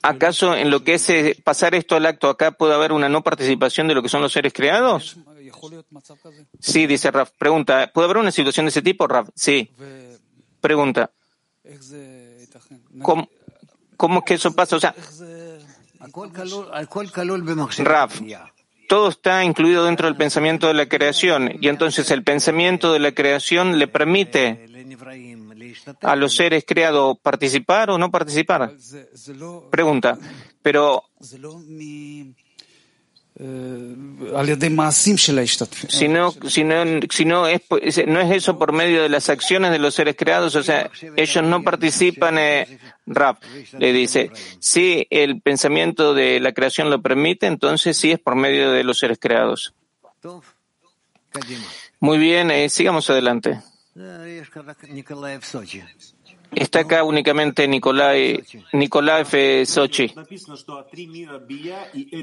¿acaso 0.00 0.56
en 0.56 0.70
lo 0.70 0.82
que 0.82 0.94
es 0.94 1.10
eh, 1.10 1.36
pasar 1.44 1.74
esto 1.74 1.94
al 1.94 2.06
acto 2.06 2.30
acá 2.30 2.52
puede 2.52 2.72
haber 2.72 2.92
una 2.92 3.10
no 3.10 3.22
participación 3.22 3.86
de 3.86 3.94
lo 3.94 4.02
que 4.02 4.08
son 4.08 4.22
los 4.22 4.32
seres 4.32 4.54
creados? 4.54 5.18
Sí, 6.58 6.86
dice 6.86 7.10
Raf. 7.10 7.32
Pregunta, 7.38 7.90
¿puede 7.92 8.06
haber 8.06 8.16
una 8.16 8.32
situación 8.32 8.64
de 8.64 8.70
ese 8.70 8.80
tipo, 8.80 9.06
Raf? 9.06 9.28
Sí. 9.34 9.70
Pregunta. 10.62 11.10
¿Cómo, 13.02 13.28
cómo 13.98 14.20
es 14.20 14.24
que 14.24 14.34
eso 14.34 14.54
pasa? 14.54 14.76
O 14.76 14.80
sea, 14.80 14.94
Raf, 17.78 18.20
todo 18.88 19.08
está 19.08 19.44
incluido 19.44 19.84
dentro 19.84 20.06
del 20.06 20.16
pensamiento 20.16 20.66
de 20.68 20.74
la 20.74 20.86
creación 20.86 21.52
y 21.60 21.68
entonces 21.68 22.10
el 22.10 22.22
pensamiento 22.22 22.92
de 22.92 22.98
la 22.98 23.12
creación 23.12 23.78
le 23.78 23.88
permite 23.88 24.66
a 26.02 26.16
los 26.16 26.34
seres 26.34 26.64
creados 26.66 27.18
participar 27.22 27.90
o 27.90 27.98
no 27.98 28.10
participar. 28.10 28.72
Pregunta, 29.70 30.18
pero 30.62 31.04
si 35.88 36.06
no, 36.06 36.30
si 36.48 36.62
no, 36.62 36.84
si 37.10 37.24
no 37.24 37.48
es, 37.48 37.62
no 38.06 38.20
es 38.20 38.30
eso 38.30 38.58
por 38.58 38.72
medio 38.72 39.02
de 39.02 39.08
las 39.08 39.28
acciones 39.28 39.72
de 39.72 39.80
los 39.80 39.94
seres 39.94 40.14
creados, 40.16 40.54
o 40.54 40.62
sea, 40.62 40.88
ellos 41.16 41.44
no 41.44 41.62
participan, 41.64 42.38
eh, 42.38 42.78
Rap 43.06 43.42
le 43.76 43.92
dice, 43.92 44.30
si 44.60 45.06
el 45.10 45.40
pensamiento 45.40 46.14
de 46.14 46.38
la 46.38 46.52
creación 46.52 46.90
lo 46.90 47.02
permite, 47.02 47.46
entonces 47.46 47.96
sí 47.96 48.12
es 48.12 48.20
por 48.20 48.36
medio 48.36 48.70
de 48.70 48.84
los 48.84 49.00
seres 49.00 49.18
creados. 49.20 49.74
Muy 51.98 52.18
bien, 52.18 52.52
eh, 52.52 52.68
sigamos 52.68 53.10
adelante. 53.10 53.60
Está 56.54 56.80
acá 56.80 57.04
únicamente 57.04 57.66
Nicolai, 57.68 58.42
Nicolai 58.72 59.24
Sochi. 59.66 60.12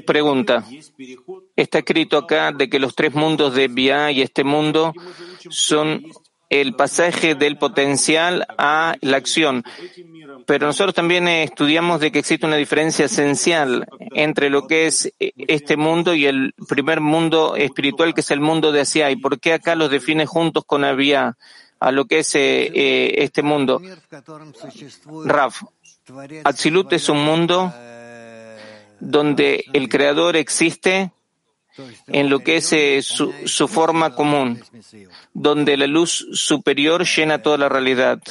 Pregunta. 0.06 0.64
Está 1.56 1.78
escrito 1.78 2.16
acá 2.18 2.52
de 2.52 2.68
que 2.68 2.78
los 2.78 2.94
tres 2.94 3.14
mundos 3.14 3.54
de 3.54 3.68
Bia 3.68 4.10
y 4.10 4.22
este 4.22 4.44
mundo 4.44 4.92
son 5.48 6.04
el 6.52 6.74
pasaje 6.74 7.34
del 7.34 7.56
potencial 7.56 8.46
a 8.58 8.94
la 9.00 9.16
acción. 9.16 9.64
Pero 10.46 10.66
nosotros 10.66 10.94
también 10.94 11.26
estudiamos 11.26 12.00
de 12.00 12.12
que 12.12 12.18
existe 12.18 12.46
una 12.46 12.56
diferencia 12.56 13.06
esencial 13.06 13.86
entre 14.10 14.50
lo 14.50 14.66
que 14.66 14.86
es 14.86 15.12
este 15.18 15.78
mundo 15.78 16.14
y 16.14 16.26
el 16.26 16.52
primer 16.68 17.00
mundo 17.00 17.56
espiritual, 17.56 18.12
que 18.12 18.20
es 18.20 18.30
el 18.30 18.40
mundo 18.40 18.70
de 18.70 18.80
Asia. 18.80 19.10
¿Y 19.10 19.16
por 19.16 19.40
qué 19.40 19.54
acá 19.54 19.74
los 19.76 19.90
define 19.90 20.26
juntos 20.26 20.64
con 20.66 20.84
Abia? 20.84 21.38
A 21.82 21.90
lo 21.90 22.04
que 22.04 22.20
es 22.20 22.34
eh, 22.36 22.70
eh, 22.72 23.14
este 23.18 23.42
mundo. 23.42 23.82
Raf, 25.24 25.62
Atzilut 26.44 26.92
es 26.92 27.08
un 27.08 27.24
mundo 27.24 27.72
donde 29.00 29.64
el 29.72 29.88
creador 29.88 30.36
existe 30.36 31.12
en 32.06 32.30
lo 32.30 32.38
que 32.38 32.58
es 32.58 32.72
eh, 32.72 33.02
su, 33.02 33.32
su, 33.46 33.66
forma 33.66 34.14
común, 34.14 34.62
donde 35.32 35.76
la 35.76 35.88
luz 35.88 36.28
superior 36.32 37.04
llena 37.04 37.42
toda 37.42 37.58
la 37.58 37.68
realidad. 37.68 38.22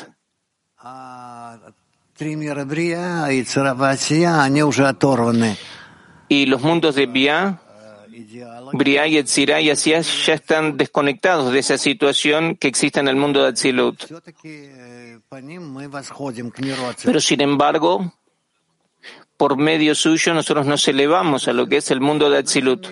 Y 6.29 6.46
los 6.46 6.62
mundos 6.62 6.96
de 6.96 7.05
Bia 7.08 7.61
Briah 8.74 9.08
y 9.08 9.18
Etzirah 9.18 9.62
y 9.62 9.70
Asías 9.70 10.25
ya 10.25 10.34
están 10.34 10.78
desconectados 10.78 11.51
de 11.51 11.60
esa 11.60 11.78
situación 11.78 12.56
que 12.56 12.68
existe 12.68 13.00
en 13.00 13.08
el 13.08 13.16
mundo 13.16 13.44
de 13.44 13.50
Atzilut. 13.50 14.06
Pero 17.04 17.22
sin 17.22 17.42
embargo, 17.42 18.13
por 19.38 19.58
medio 19.58 19.96
suyo 19.96 20.34
nosotros 20.34 20.66
nos 20.66 20.88
elevamos 20.88 21.48
a 21.48 21.54
lo 21.54 21.68
que 21.68 21.78
es 21.78 21.92
el 21.92 22.01
mundo 22.01 22.30
de 22.30 22.38
Atzilut. 22.40 22.88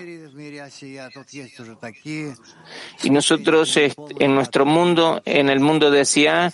Y 3.03 3.09
nosotros 3.09 3.77
en 3.77 4.35
nuestro 4.35 4.65
mundo, 4.65 5.21
en 5.25 5.49
el 5.49 5.59
mundo 5.59 5.91
de 5.91 6.01
Asia, 6.01 6.53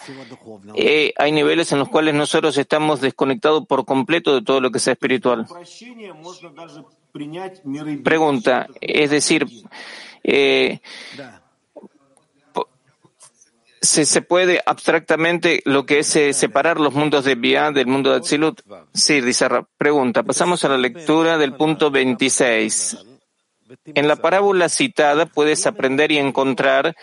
eh, 0.76 1.14
hay 1.18 1.32
niveles 1.32 1.72
en 1.72 1.80
los 1.80 1.90
cuales 1.90 2.14
nosotros 2.14 2.58
estamos 2.58 3.02
desconectados 3.02 3.66
por 3.68 3.86
completo 3.86 4.34
de 4.34 4.42
todo 4.42 4.60
lo 4.60 4.72
que 4.72 4.80
sea 4.80 4.94
espiritual. 4.94 5.48
Pregunta, 8.04 8.68
es 8.82 9.10
decir, 9.10 9.46
eh, 10.24 10.80
¿Se, 13.86 14.22
puede 14.24 14.62
abstractamente 14.66 15.62
lo 15.66 15.86
que 15.86 16.00
es 16.00 16.16
eh, 16.16 16.34
separar 16.34 16.80
los 16.80 16.94
mundos 16.94 17.24
de 17.24 17.36
Bia 17.36 17.72
del 17.72 17.86
mundo 17.86 18.10
de 18.10 18.18
Atzilut? 18.18 18.62
Sí, 18.94 19.22
dice 19.22 19.48
Pregunta. 19.78 20.24
Pasamos 20.24 20.64
a 20.66 20.70
la 20.70 20.78
lectura 20.78 21.38
del 21.38 21.54
punto 21.54 21.92
26. 21.92 22.98
En 23.86 24.08
la 24.08 24.16
parábola 24.16 24.70
citada 24.70 25.28
puedes 25.28 25.68
aprender 25.68 26.12
y 26.12 26.18
encontrar 26.18 26.96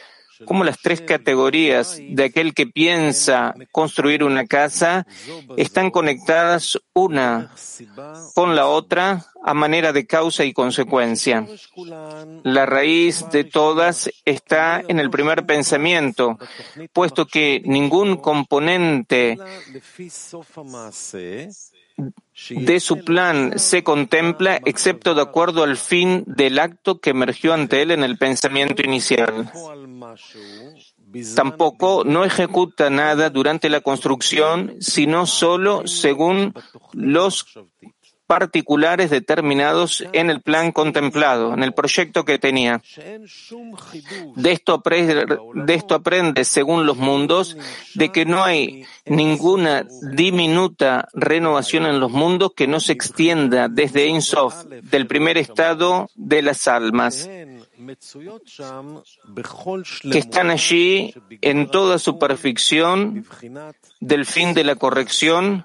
cómo 0.46 0.64
las 0.64 0.78
tres 0.80 1.00
categorías 1.00 2.00
de 2.00 2.25
aquel 2.25 2.54
que 2.54 2.66
piensa 2.66 3.54
construir 3.70 4.25
una 4.25 4.46
casa 4.46 5.06
están 5.56 5.90
conectadas 5.90 6.78
una 6.94 7.50
con 8.34 8.56
la 8.56 8.66
otra 8.66 9.26
a 9.44 9.54
manera 9.54 9.92
de 9.92 10.06
causa 10.06 10.44
y 10.44 10.52
consecuencia. 10.52 11.46
La 12.44 12.66
raíz 12.66 13.25
de 13.30 13.44
todas 13.44 14.11
está 14.25 14.82
en 14.87 15.00
el 15.00 15.11
primer 15.11 15.44
pensamiento, 15.46 16.38
puesto 16.92 17.26
que 17.26 17.61
ningún 17.64 18.16
componente 18.16 19.38
de 22.50 22.80
su 22.80 23.04
plan 23.04 23.58
se 23.58 23.82
contempla 23.82 24.61
excepto 24.64 25.14
de 25.14 25.22
acuerdo 25.22 25.62
al 25.62 25.76
fin 25.76 26.25
del 26.26 26.58
acto 26.58 27.00
que 27.00 27.11
emergió 27.11 27.52
ante 27.54 27.82
él 27.82 27.90
en 27.90 28.02
el 28.02 28.18
pensamiento 28.18 28.82
inicial. 28.82 29.50
Tampoco 31.34 32.04
no 32.04 32.25
ejecuta 32.25 32.88
nada 32.88 33.28
durante 33.30 33.68
la 33.68 33.80
construcción, 33.80 34.76
sino 34.80 35.26
solo 35.26 35.87
según 35.87 36.54
los 36.92 37.44
particulares 38.26 39.11
determinados 39.11 40.05
en 40.12 40.31
el 40.31 40.41
plan 40.41 40.73
contemplado, 40.73 41.55
en 41.55 41.62
el 41.62 41.75
proyecto 41.75 42.25
que 42.25 42.38
tenía. 42.38 42.83
De 44.37 44.52
esto, 44.52 44.75
aprende, 44.75 45.26
de 45.55 45.75
esto 45.75 45.95
aprende, 45.95 46.45
según 46.45 46.87
los 46.87 46.97
mundos, 46.97 47.57
de 47.95 48.11
que 48.11 48.25
no 48.25 48.43
hay 48.43 48.85
ninguna 49.05 49.87
diminuta 50.14 51.09
renovación 51.12 51.87
en 51.87 52.00
los 52.00 52.11
mundos 52.11 52.52
que 52.57 52.67
no 52.67 52.81
se 52.81 52.93
extienda 52.93 53.69
desde 53.69 54.07
Ein 54.07 54.23
Sof, 54.23 54.64
del 54.64 55.07
primer 55.07 55.37
estado 55.38 56.09
de 56.14 56.43
las 56.43 56.69
almas 56.69 57.29
que 60.10 60.18
están 60.18 60.50
allí 60.50 61.14
en 61.40 61.70
toda 61.70 61.98
su 61.98 62.18
perfección 62.18 63.26
del 64.00 64.26
fin 64.26 64.54
de 64.54 64.64
la 64.64 64.76
corrección 64.76 65.64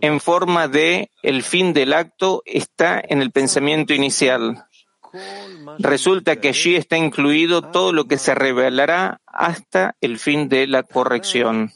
en 0.00 0.20
forma 0.20 0.68
de 0.68 1.10
el 1.22 1.42
fin 1.42 1.72
del 1.72 1.92
acto 1.92 2.42
está 2.46 3.02
en 3.06 3.22
el 3.22 3.30
pensamiento 3.30 3.94
inicial. 3.94 4.64
Resulta 5.78 6.40
que 6.40 6.48
allí 6.48 6.74
está 6.74 6.96
incluido 6.96 7.62
todo 7.62 7.92
lo 7.92 8.06
que 8.06 8.18
se 8.18 8.34
revelará 8.34 9.20
hasta 9.26 9.96
el 10.00 10.18
fin 10.18 10.48
de 10.48 10.66
la 10.66 10.82
corrección. 10.82 11.70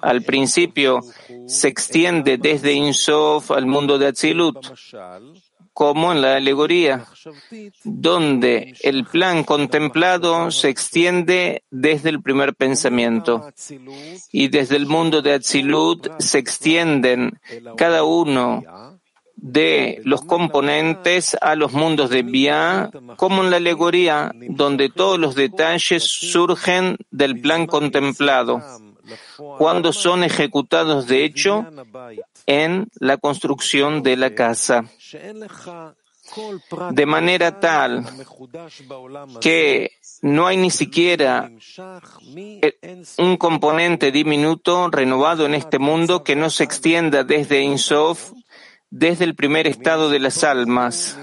Al 0.00 0.22
principio 0.22 1.00
se 1.46 1.68
extiende 1.68 2.36
desde 2.36 2.72
Insof 2.72 3.50
al 3.50 3.66
mundo 3.66 3.98
de 3.98 4.08
Atzilut, 4.08 4.58
como 5.78 6.10
en 6.10 6.22
la 6.22 6.34
alegoría, 6.34 7.04
donde 7.84 8.74
el 8.82 9.04
plan 9.04 9.44
contemplado 9.44 10.50
se 10.50 10.70
extiende 10.70 11.62
desde 11.70 12.08
el 12.08 12.20
primer 12.20 12.56
pensamiento. 12.56 13.48
Y 14.32 14.48
desde 14.48 14.74
el 14.74 14.86
mundo 14.86 15.22
de 15.22 15.34
Atzilut 15.34 16.08
se 16.18 16.38
extienden 16.38 17.38
cada 17.76 18.02
uno 18.02 18.64
de 19.36 20.00
los 20.02 20.22
componentes 20.22 21.36
a 21.40 21.54
los 21.54 21.72
mundos 21.72 22.10
de 22.10 22.24
Bia, 22.24 22.90
como 23.14 23.44
en 23.44 23.50
la 23.52 23.58
alegoría, 23.58 24.32
donde 24.34 24.88
todos 24.88 25.16
los 25.16 25.36
detalles 25.36 26.02
surgen 26.02 26.96
del 27.12 27.40
plan 27.40 27.68
contemplado, 27.68 28.60
cuando 29.58 29.92
son 29.92 30.24
ejecutados 30.24 31.06
de 31.06 31.24
hecho 31.24 31.66
en 32.46 32.88
la 32.98 33.16
construcción 33.16 34.02
de 34.02 34.16
la 34.16 34.34
casa. 34.34 34.84
De 36.90 37.06
manera 37.06 37.58
tal 37.58 38.04
que 39.40 39.92
no 40.20 40.46
hay 40.46 40.56
ni 40.58 40.70
siquiera 40.70 41.50
un 43.16 43.36
componente 43.38 44.12
diminuto 44.12 44.90
renovado 44.90 45.46
en 45.46 45.54
este 45.54 45.78
mundo 45.78 46.22
que 46.24 46.36
no 46.36 46.50
se 46.50 46.64
extienda 46.64 47.24
desde 47.24 47.62
Insof, 47.62 48.32
desde 48.90 49.24
el 49.24 49.34
primer 49.34 49.66
estado 49.66 50.10
de 50.10 50.18
las 50.18 50.44
almas. 50.44 51.18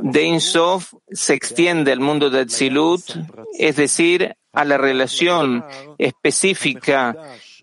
De 0.00 0.22
Insof 0.24 0.94
se 1.10 1.34
extiende 1.34 1.92
al 1.92 2.00
mundo 2.00 2.30
de 2.30 2.40
Atzilut, 2.40 3.02
es 3.58 3.76
decir, 3.76 4.36
a 4.54 4.64
la 4.64 4.78
relación 4.78 5.64
específica 5.98 7.16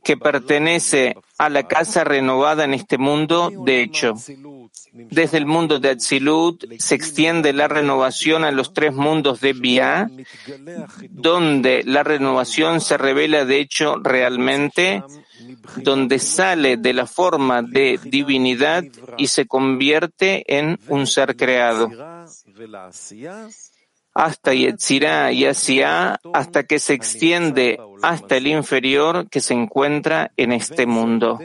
que 0.04 0.18
pertenece 0.18 1.16
a 1.38 1.50
la 1.50 1.68
casa 1.68 2.04
renovada 2.04 2.64
en 2.64 2.74
este 2.74 2.98
mundo, 2.98 3.52
de 3.66 3.82
hecho. 3.82 4.14
Desde 4.94 5.38
el 5.38 5.46
mundo 5.46 5.80
de 5.80 5.90
Atzilut 5.90 6.66
se 6.78 6.96
extiende 6.96 7.54
la 7.54 7.68
renovación 7.68 8.44
a 8.44 8.52
los 8.52 8.74
tres 8.74 8.94
mundos 8.94 9.40
de 9.40 9.54
Bia, 9.54 10.10
donde 11.10 11.84
la 11.86 12.04
renovación 12.04 12.82
se 12.82 12.98
revela 12.98 13.46
de 13.46 13.60
hecho 13.60 13.98
realmente, 13.98 15.04
donde 15.78 16.20
sale 16.20 16.78
de 16.78 16.94
la 16.94 17.06
forma 17.06 17.62
de 17.62 18.00
divinidad 18.04 18.84
y 19.18 19.28
se 19.28 19.46
convierte 19.46 20.44
en 20.48 20.80
un 20.90 21.08
ser 21.08 21.36
creado 21.36 21.90
hasta 24.14 24.54
Yetzirah 24.54 25.32
y 25.32 25.46
hacia 25.46 26.20
hasta 26.34 26.64
que 26.64 26.80
se 26.80 26.94
extiende 26.94 27.80
hasta 28.02 28.38
el 28.38 28.48
inferior 28.48 29.30
que 29.30 29.42
se 29.42 29.54
encuentra 29.54 30.32
en 30.38 30.52
este 30.52 30.86
mundo. 30.86 31.40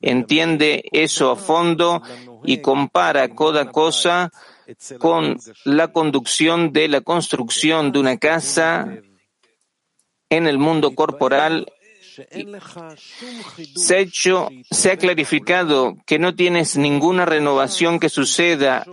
Entiende 0.00 0.84
eso 0.92 1.30
a 1.30 1.36
fondo 1.36 2.02
y 2.44 2.58
compara 2.58 3.28
cada 3.28 3.70
cosa 3.70 4.30
con 4.98 5.38
la 5.64 5.88
conducción 5.88 6.72
de 6.72 6.88
la 6.88 7.00
construcción 7.00 7.92
de 7.92 7.98
una 7.98 8.18
casa 8.18 8.86
en 10.30 10.46
el 10.46 10.58
mundo 10.58 10.94
corporal 10.94 11.66
hecho, 14.00 14.48
se 14.70 14.90
ha 14.90 14.96
clarificado 14.96 15.96
que 16.06 16.18
no 16.18 16.34
tienes 16.34 16.76
ninguna 16.76 17.24
renovación 17.24 17.98
que 17.98 18.08
suceda 18.08 18.86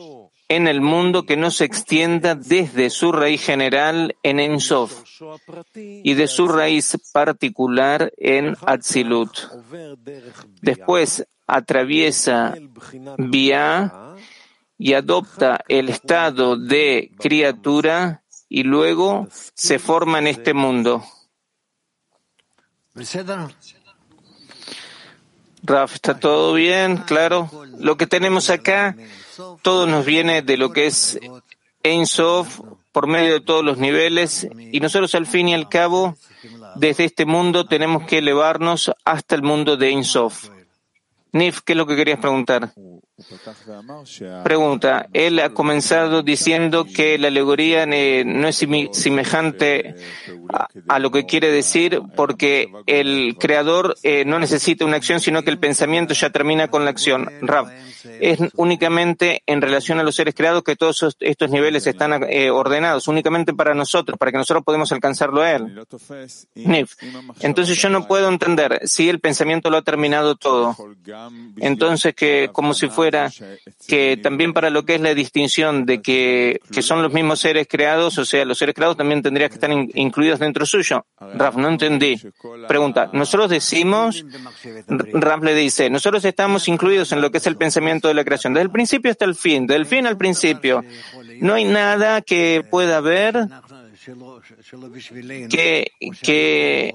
en 0.51 0.67
el 0.67 0.81
mundo 0.81 1.23
que 1.23 1.37
no 1.37 1.49
se 1.49 1.63
extienda 1.63 2.35
desde 2.35 2.89
su 2.89 3.13
raíz 3.13 3.41
general 3.41 4.17
en 4.21 4.41
Ensof 4.41 4.91
y 5.73 6.13
de 6.13 6.27
su 6.27 6.49
raíz 6.49 6.97
particular 7.13 8.11
en 8.17 8.57
Atzilut. 8.65 9.31
Después 10.61 11.25
atraviesa 11.47 12.53
Bia 13.17 13.93
y 14.77 14.91
adopta 14.91 15.63
el 15.69 15.87
estado 15.87 16.57
de 16.57 17.11
criatura 17.17 18.21
y 18.49 18.63
luego 18.63 19.29
se 19.53 19.79
forma 19.79 20.19
en 20.19 20.27
este 20.27 20.53
mundo. 20.53 21.01
Raf, 25.63 25.95
¿está 25.95 26.19
todo 26.19 26.53
bien? 26.55 26.97
Claro. 26.97 27.49
Lo 27.77 27.95
que 27.95 28.07
tenemos 28.07 28.49
acá 28.49 28.97
todo 29.61 29.87
nos 29.87 30.05
viene 30.05 30.41
de 30.41 30.57
lo 30.57 30.71
que 30.71 30.87
es 30.87 31.19
Ein 31.83 32.05
Sof 32.05 32.59
por 32.91 33.07
medio 33.07 33.33
de 33.33 33.41
todos 33.41 33.63
los 33.63 33.77
niveles 33.77 34.47
y 34.71 34.79
nosotros 34.79 35.15
al 35.15 35.25
fin 35.25 35.49
y 35.49 35.53
al 35.53 35.69
cabo 35.69 36.15
desde 36.75 37.05
este 37.05 37.25
mundo 37.25 37.65
tenemos 37.65 38.05
que 38.05 38.19
elevarnos 38.19 38.91
hasta 39.05 39.35
el 39.35 39.43
mundo 39.43 39.77
de 39.77 39.89
Ein 39.89 40.03
Sof. 40.03 40.49
Nif, 41.31 41.61
¿qué 41.61 41.73
es 41.73 41.77
lo 41.77 41.87
que 41.87 41.95
querías 41.95 42.19
preguntar? 42.19 42.73
Pregunta, 44.43 45.07
él 45.13 45.39
ha 45.39 45.49
comenzado 45.49 46.23
diciendo 46.23 46.85
que 46.85 47.17
la 47.17 47.27
alegoría 47.27 47.85
no 47.85 48.47
es 48.47 48.65
semejante 48.91 49.95
a, 50.87 50.99
lo 50.99 51.11
que 51.11 51.25
quiere 51.25 51.51
decir 51.51 52.01
porque 52.15 52.71
el 52.87 53.35
creador 53.39 53.95
eh, 54.03 54.25
no 54.25 54.39
necesita 54.39 54.85
una 54.85 54.97
acción, 54.97 55.19
sino 55.19 55.43
que 55.43 55.49
el 55.49 55.59
pensamiento 55.59 56.13
ya 56.13 56.29
termina 56.29 56.69
con 56.69 56.85
la 56.85 56.91
acción. 56.91 57.29
Rab, 57.41 57.71
es 58.19 58.39
únicamente 58.55 59.43
en 59.45 59.61
relación 59.61 59.99
a 59.99 60.03
los 60.03 60.15
seres 60.15 60.35
creados 60.35 60.63
que 60.63 60.75
todos 60.75 61.15
estos 61.19 61.49
niveles 61.49 61.85
están 61.87 62.23
eh, 62.29 62.49
ordenados, 62.49 63.07
únicamente 63.07 63.53
para 63.53 63.73
nosotros, 63.73 64.17
para 64.17 64.31
que 64.31 64.37
nosotros 64.37 64.63
podamos 64.63 64.91
alcanzarlo 64.91 65.41
a 65.41 65.51
él. 65.51 65.85
Nif, 66.55 66.95
entonces 67.41 67.77
yo 67.77 67.89
no 67.89 68.07
puedo 68.07 68.27
entender 68.29 68.81
si 68.85 69.09
el 69.09 69.19
pensamiento 69.19 69.69
lo 69.69 69.77
ha 69.77 69.81
terminado 69.81 70.35
todo. 70.35 70.75
Entonces 71.57 72.13
que 72.15 72.49
como 72.51 72.73
si 72.73 72.89
fuera 72.89 73.10
que 73.87 74.17
también 74.17 74.53
para 74.53 74.69
lo 74.69 74.85
que 74.85 74.95
es 74.95 75.01
la 75.01 75.13
distinción 75.13 75.85
de 75.85 76.01
que, 76.01 76.59
que 76.71 76.81
son 76.81 77.01
los 77.01 77.13
mismos 77.13 77.39
seres 77.39 77.67
creados, 77.69 78.17
o 78.17 78.25
sea, 78.25 78.45
los 78.45 78.57
seres 78.57 78.75
creados 78.75 78.97
también 78.97 79.21
tendrían 79.21 79.49
que 79.49 79.55
estar 79.55 79.71
incluidos 79.71 80.39
dentro 80.39 80.65
suyo. 80.65 81.05
Raf, 81.19 81.55
no 81.55 81.69
entendí. 81.69 82.19
Pregunta, 82.67 83.09
nosotros 83.13 83.49
decimos, 83.49 84.25
Raf 84.87 85.43
le 85.43 85.55
dice, 85.55 85.89
nosotros 85.89 86.23
estamos 86.25 86.67
incluidos 86.67 87.11
en 87.11 87.21
lo 87.21 87.31
que 87.31 87.37
es 87.37 87.47
el 87.47 87.57
pensamiento 87.57 88.07
de 88.07 88.13
la 88.13 88.23
creación, 88.23 88.53
desde 88.53 88.63
el 88.63 88.71
principio 88.71 89.11
hasta 89.11 89.25
el 89.25 89.35
fin, 89.35 89.67
del 89.67 89.85
fin 89.85 90.07
al 90.07 90.17
principio. 90.17 90.83
No 91.39 91.53
hay 91.53 91.65
nada 91.65 92.21
que 92.21 92.63
pueda 92.69 92.97
haber 92.97 93.47
que, 95.49 95.91
que 96.21 96.93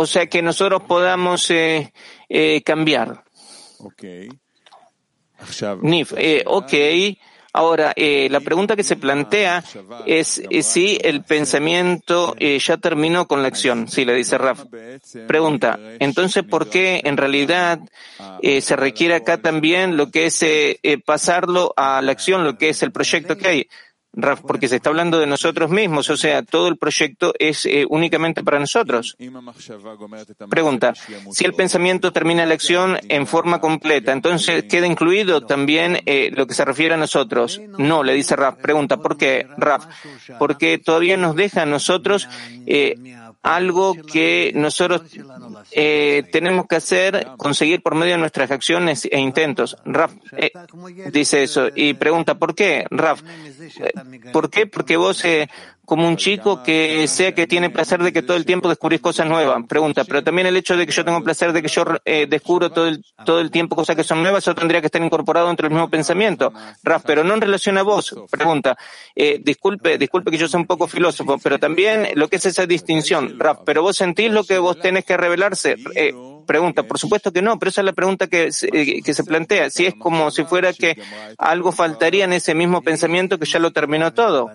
o 0.00 0.06
sea, 0.06 0.26
que 0.26 0.40
nosotros 0.40 0.82
podamos 0.84 1.50
eh, 1.50 1.92
eh, 2.28 2.62
cambiar. 2.62 3.22
Nif, 5.82 6.12
eh, 6.16 6.42
ok. 6.46 6.74
Ahora, 7.52 7.92
eh, 7.96 8.28
la 8.30 8.40
pregunta 8.40 8.76
que 8.76 8.84
se 8.84 8.94
plantea 8.94 9.64
es 10.06 10.40
si 10.60 10.98
el 11.02 11.24
pensamiento 11.24 12.36
eh, 12.38 12.58
ya 12.60 12.76
terminó 12.76 13.26
con 13.26 13.42
la 13.42 13.48
acción. 13.48 13.88
Sí, 13.88 14.04
le 14.04 14.14
dice 14.14 14.38
Raf. 14.38 14.66
Pregunta, 15.26 15.78
entonces, 15.98 16.44
¿por 16.44 16.70
qué 16.70 17.00
en 17.04 17.16
realidad 17.16 17.80
eh, 18.40 18.60
se 18.60 18.76
requiere 18.76 19.14
acá 19.16 19.38
también 19.38 19.96
lo 19.96 20.10
que 20.12 20.26
es 20.26 20.44
pasarlo 21.04 21.74
a 21.76 22.00
la 22.02 22.12
acción, 22.12 22.44
lo 22.44 22.56
que 22.56 22.68
es 22.68 22.82
el 22.84 22.92
proyecto 22.92 23.36
que 23.36 23.48
hay? 23.48 23.68
Raf, 24.12 24.40
porque 24.40 24.66
se 24.66 24.76
está 24.76 24.90
hablando 24.90 25.20
de 25.20 25.26
nosotros 25.26 25.70
mismos, 25.70 26.10
o 26.10 26.16
sea, 26.16 26.42
todo 26.42 26.66
el 26.68 26.76
proyecto 26.76 27.32
es 27.38 27.64
eh, 27.66 27.86
únicamente 27.88 28.42
para 28.42 28.58
nosotros. 28.58 29.16
Pregunta, 30.48 30.94
si 31.30 31.44
el 31.44 31.54
pensamiento 31.54 32.12
termina 32.12 32.44
la 32.44 32.54
acción 32.54 32.98
en 33.08 33.26
forma 33.26 33.60
completa, 33.60 34.12
entonces 34.12 34.64
queda 34.64 34.86
incluido 34.86 35.42
también 35.42 36.00
eh, 36.06 36.30
lo 36.34 36.46
que 36.46 36.54
se 36.54 36.64
refiere 36.64 36.94
a 36.94 36.98
nosotros. 36.98 37.60
No, 37.78 38.02
le 38.02 38.14
dice 38.14 38.34
Raf. 38.34 38.56
Pregunta, 38.56 38.96
¿por 38.96 39.16
qué, 39.16 39.46
Raf? 39.56 39.86
Porque 40.38 40.78
todavía 40.78 41.16
nos 41.16 41.36
deja 41.36 41.62
a 41.62 41.66
nosotros 41.66 42.28
eh, 42.66 42.96
algo 43.42 43.94
que 43.94 44.52
nosotros 44.54 45.02
eh, 45.70 46.24
tenemos 46.30 46.66
que 46.66 46.76
hacer, 46.76 47.28
conseguir 47.38 47.82
por 47.82 47.94
medio 47.94 48.12
de 48.12 48.18
nuestras 48.18 48.50
acciones 48.50 49.08
e 49.10 49.18
intentos. 49.18 49.76
Raf 49.84 50.12
eh, 50.36 50.52
dice 51.10 51.42
eso 51.42 51.68
y 51.74 51.94
pregunta, 51.94 52.38
¿por 52.38 52.54
qué? 52.54 52.86
Raf, 52.90 53.22
eh, 53.22 53.92
¿por 54.32 54.50
qué? 54.50 54.66
Porque 54.66 54.96
vos 54.96 55.24
eh, 55.24 55.48
como 55.90 56.06
un 56.06 56.16
chico 56.16 56.62
que 56.62 57.08
sea 57.08 57.34
que 57.34 57.48
tiene 57.48 57.68
placer 57.68 58.00
de 58.00 58.12
que 58.12 58.22
todo 58.22 58.36
el 58.36 58.44
tiempo 58.44 58.68
descubrís 58.68 59.00
cosas 59.00 59.26
nuevas. 59.26 59.60
Pregunta, 59.68 60.04
pero 60.04 60.22
también 60.22 60.46
el 60.46 60.56
hecho 60.56 60.76
de 60.76 60.86
que 60.86 60.92
yo 60.92 61.04
tengo 61.04 61.20
placer 61.24 61.52
de 61.52 61.62
que 61.62 61.66
yo 61.66 61.82
eh, 62.04 62.28
descubro 62.30 62.70
todo 62.70 62.86
el, 62.86 63.04
todo 63.24 63.40
el 63.40 63.50
tiempo 63.50 63.74
cosas 63.74 63.96
que 63.96 64.04
son 64.04 64.22
nuevas, 64.22 64.44
eso 64.44 64.54
tendría 64.54 64.80
que 64.80 64.86
estar 64.86 65.02
incorporado 65.02 65.48
dentro 65.48 65.66
del 65.66 65.74
mismo 65.74 65.90
pensamiento. 65.90 66.52
Raf, 66.84 67.02
pero 67.04 67.24
no 67.24 67.34
en 67.34 67.40
relación 67.40 67.76
a 67.76 67.82
vos. 67.82 68.14
Pregunta, 68.30 68.78
eh, 69.16 69.40
disculpe, 69.42 69.98
disculpe 69.98 70.30
que 70.30 70.38
yo 70.38 70.46
sea 70.46 70.60
un 70.60 70.66
poco 70.66 70.86
filósofo, 70.86 71.38
pero 71.42 71.58
también 71.58 72.10
lo 72.14 72.28
que 72.28 72.36
es 72.36 72.46
esa 72.46 72.66
distinción. 72.66 73.40
Raf, 73.40 73.58
pero 73.66 73.82
vos 73.82 73.96
sentís 73.96 74.30
lo 74.30 74.44
que 74.44 74.58
vos 74.58 74.78
tenés 74.78 75.04
que 75.04 75.16
revelarse. 75.16 75.74
Eh, 75.96 76.14
pregunta, 76.46 76.84
por 76.84 77.00
supuesto 77.00 77.32
que 77.32 77.42
no, 77.42 77.58
pero 77.58 77.70
esa 77.70 77.80
es 77.80 77.86
la 77.86 77.94
pregunta 77.94 78.28
que, 78.28 78.50
eh, 78.72 79.02
que 79.02 79.12
se 79.12 79.24
plantea. 79.24 79.70
Si 79.70 79.86
es 79.86 79.94
como 79.96 80.30
si 80.30 80.44
fuera 80.44 80.72
que 80.72 80.96
algo 81.36 81.72
faltaría 81.72 82.26
en 82.26 82.32
ese 82.32 82.54
mismo 82.54 82.80
pensamiento 82.80 83.40
que 83.40 83.46
ya 83.46 83.58
lo 83.58 83.72
terminó 83.72 84.12
todo. 84.12 84.52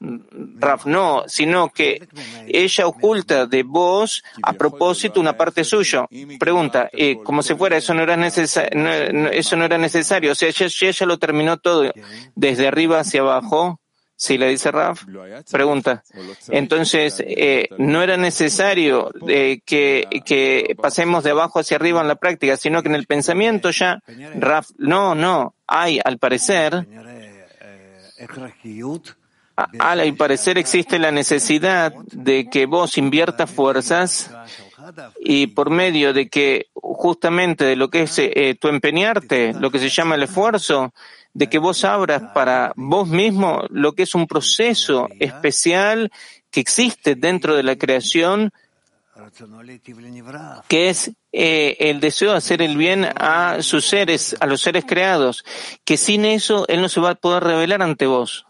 Raf, 0.00 0.86
no, 0.86 1.24
sino 1.26 1.70
que 1.70 2.08
ella 2.46 2.86
oculta 2.86 3.46
de 3.46 3.62
vos 3.62 4.22
a 4.42 4.52
propósito 4.52 5.20
una 5.20 5.36
parte 5.36 5.64
suya. 5.64 6.06
Pregunta, 6.38 6.88
eh, 6.92 7.18
como 7.22 7.42
si 7.42 7.54
fuera, 7.54 7.76
eso 7.76 7.94
no 7.94 8.02
era 8.02 8.16
necesario, 8.16 8.70
eso 9.30 9.56
no 9.56 9.64
era 9.64 9.78
necesario. 9.78 10.32
O 10.32 10.34
sea, 10.34 10.48
ella, 10.48 11.06
lo 11.06 11.18
terminó 11.18 11.56
todo 11.58 11.90
desde 12.34 12.68
arriba 12.68 13.00
hacia 13.00 13.20
abajo. 13.20 13.80
Si 14.20 14.36
le 14.36 14.48
dice 14.48 14.72
Raf, 14.72 15.04
pregunta. 15.48 16.02
Entonces, 16.48 17.22
eh, 17.24 17.68
no 17.78 18.02
era 18.02 18.16
necesario 18.16 19.12
eh, 19.28 19.60
que, 19.64 20.08
que 20.26 20.74
pasemos 20.76 21.22
de 21.22 21.30
abajo 21.30 21.60
hacia 21.60 21.76
arriba 21.76 22.00
en 22.00 22.08
la 22.08 22.16
práctica, 22.16 22.56
sino 22.56 22.82
que 22.82 22.88
en 22.88 22.96
el 22.96 23.06
pensamiento 23.06 23.70
ya, 23.70 24.02
Raf, 24.34 24.70
no, 24.76 25.14
no, 25.14 25.54
hay 25.68 26.00
al 26.04 26.18
parecer 26.18 26.84
al 29.78 30.14
parecer 30.14 30.58
existe 30.58 30.98
la 30.98 31.10
necesidad 31.10 31.92
de 32.12 32.48
que 32.48 32.66
vos 32.66 32.98
inviertas 32.98 33.50
fuerzas 33.50 34.30
y 35.20 35.48
por 35.48 35.70
medio 35.70 36.12
de 36.12 36.28
que 36.28 36.66
justamente 36.74 37.64
de 37.64 37.76
lo 37.76 37.90
que 37.90 38.02
es 38.02 38.18
eh, 38.18 38.56
tu 38.60 38.68
empeñarte, 38.68 39.52
lo 39.54 39.70
que 39.70 39.78
se 39.78 39.88
llama 39.88 40.14
el 40.14 40.22
esfuerzo, 40.22 40.92
de 41.34 41.48
que 41.48 41.58
vos 41.58 41.84
abras 41.84 42.22
para 42.34 42.72
vos 42.76 43.08
mismo 43.08 43.64
lo 43.70 43.92
que 43.92 44.04
es 44.04 44.14
un 44.14 44.26
proceso 44.26 45.08
especial 45.20 46.10
que 46.50 46.60
existe 46.60 47.14
dentro 47.14 47.54
de 47.54 47.62
la 47.62 47.76
creación, 47.76 48.52
que 50.68 50.88
es 50.88 51.12
eh, 51.32 51.76
el 51.80 52.00
deseo 52.00 52.32
de 52.32 52.38
hacer 52.38 52.62
el 52.62 52.76
bien 52.76 53.06
a 53.16 53.62
sus 53.62 53.86
seres, 53.86 54.36
a 54.40 54.46
los 54.46 54.62
seres 54.62 54.84
creados, 54.86 55.44
que 55.84 55.96
sin 55.96 56.24
eso 56.24 56.66
él 56.68 56.80
no 56.80 56.88
se 56.88 57.00
va 57.00 57.10
a 57.10 57.14
poder 57.14 57.44
revelar 57.44 57.82
ante 57.82 58.06
vos. 58.06 58.47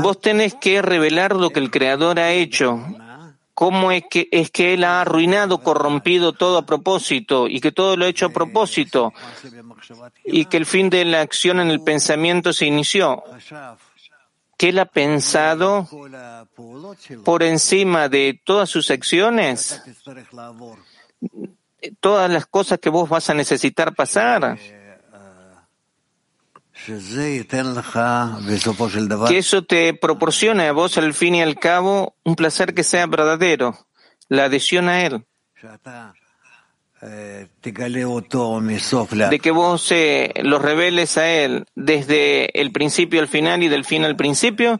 Vos 0.00 0.20
tenés 0.20 0.54
que 0.54 0.80
revelar 0.80 1.36
lo 1.36 1.50
que 1.50 1.60
el 1.60 1.70
Creador 1.70 2.18
ha 2.18 2.32
hecho, 2.32 2.82
cómo 3.52 3.92
es 3.92 4.04
que, 4.08 4.28
es 4.32 4.50
que 4.50 4.72
Él 4.72 4.84
ha 4.84 5.02
arruinado, 5.02 5.58
corrompido 5.58 6.32
todo 6.32 6.56
a 6.56 6.64
propósito 6.64 7.48
y 7.48 7.60
que 7.60 7.70
todo 7.70 7.96
lo 7.96 8.06
ha 8.06 8.08
hecho 8.08 8.26
a 8.26 8.30
propósito 8.30 9.12
y 10.24 10.46
que 10.46 10.56
el 10.56 10.64
fin 10.64 10.88
de 10.88 11.04
la 11.04 11.20
acción 11.20 11.60
en 11.60 11.68
el 11.70 11.82
pensamiento 11.82 12.54
se 12.54 12.64
inició. 12.64 13.22
Que 14.56 14.70
Él 14.70 14.78
ha 14.78 14.86
pensado 14.86 15.86
por 17.24 17.42
encima 17.42 18.08
de 18.08 18.40
todas 18.42 18.70
sus 18.70 18.90
acciones, 18.90 19.82
todas 22.00 22.30
las 22.30 22.46
cosas 22.46 22.78
que 22.78 22.88
vos 22.88 23.08
vas 23.08 23.28
a 23.28 23.34
necesitar 23.34 23.94
pasar 23.94 24.58
que 29.28 29.38
eso 29.38 29.62
te 29.62 29.94
proporcione 29.94 30.66
a 30.66 30.72
vos 30.72 30.98
al 30.98 31.14
fin 31.14 31.34
y 31.34 31.42
al 31.42 31.58
cabo 31.58 32.14
un 32.24 32.34
placer 32.36 32.74
que 32.74 32.84
sea 32.84 33.06
verdadero, 33.06 33.76
la 34.28 34.44
adhesión 34.44 34.88
a 34.88 35.04
él. 35.04 35.24
De 39.30 39.38
que 39.38 39.50
vos 39.50 39.90
eh, 39.90 40.32
lo 40.42 40.58
reveles 40.58 41.16
a 41.16 41.30
él 41.30 41.64
desde 41.74 42.60
el 42.60 42.72
principio 42.72 43.20
al 43.20 43.28
final 43.28 43.62
y 43.62 43.68
del 43.68 43.84
fin 43.84 44.04
al 44.04 44.16
principio 44.16 44.78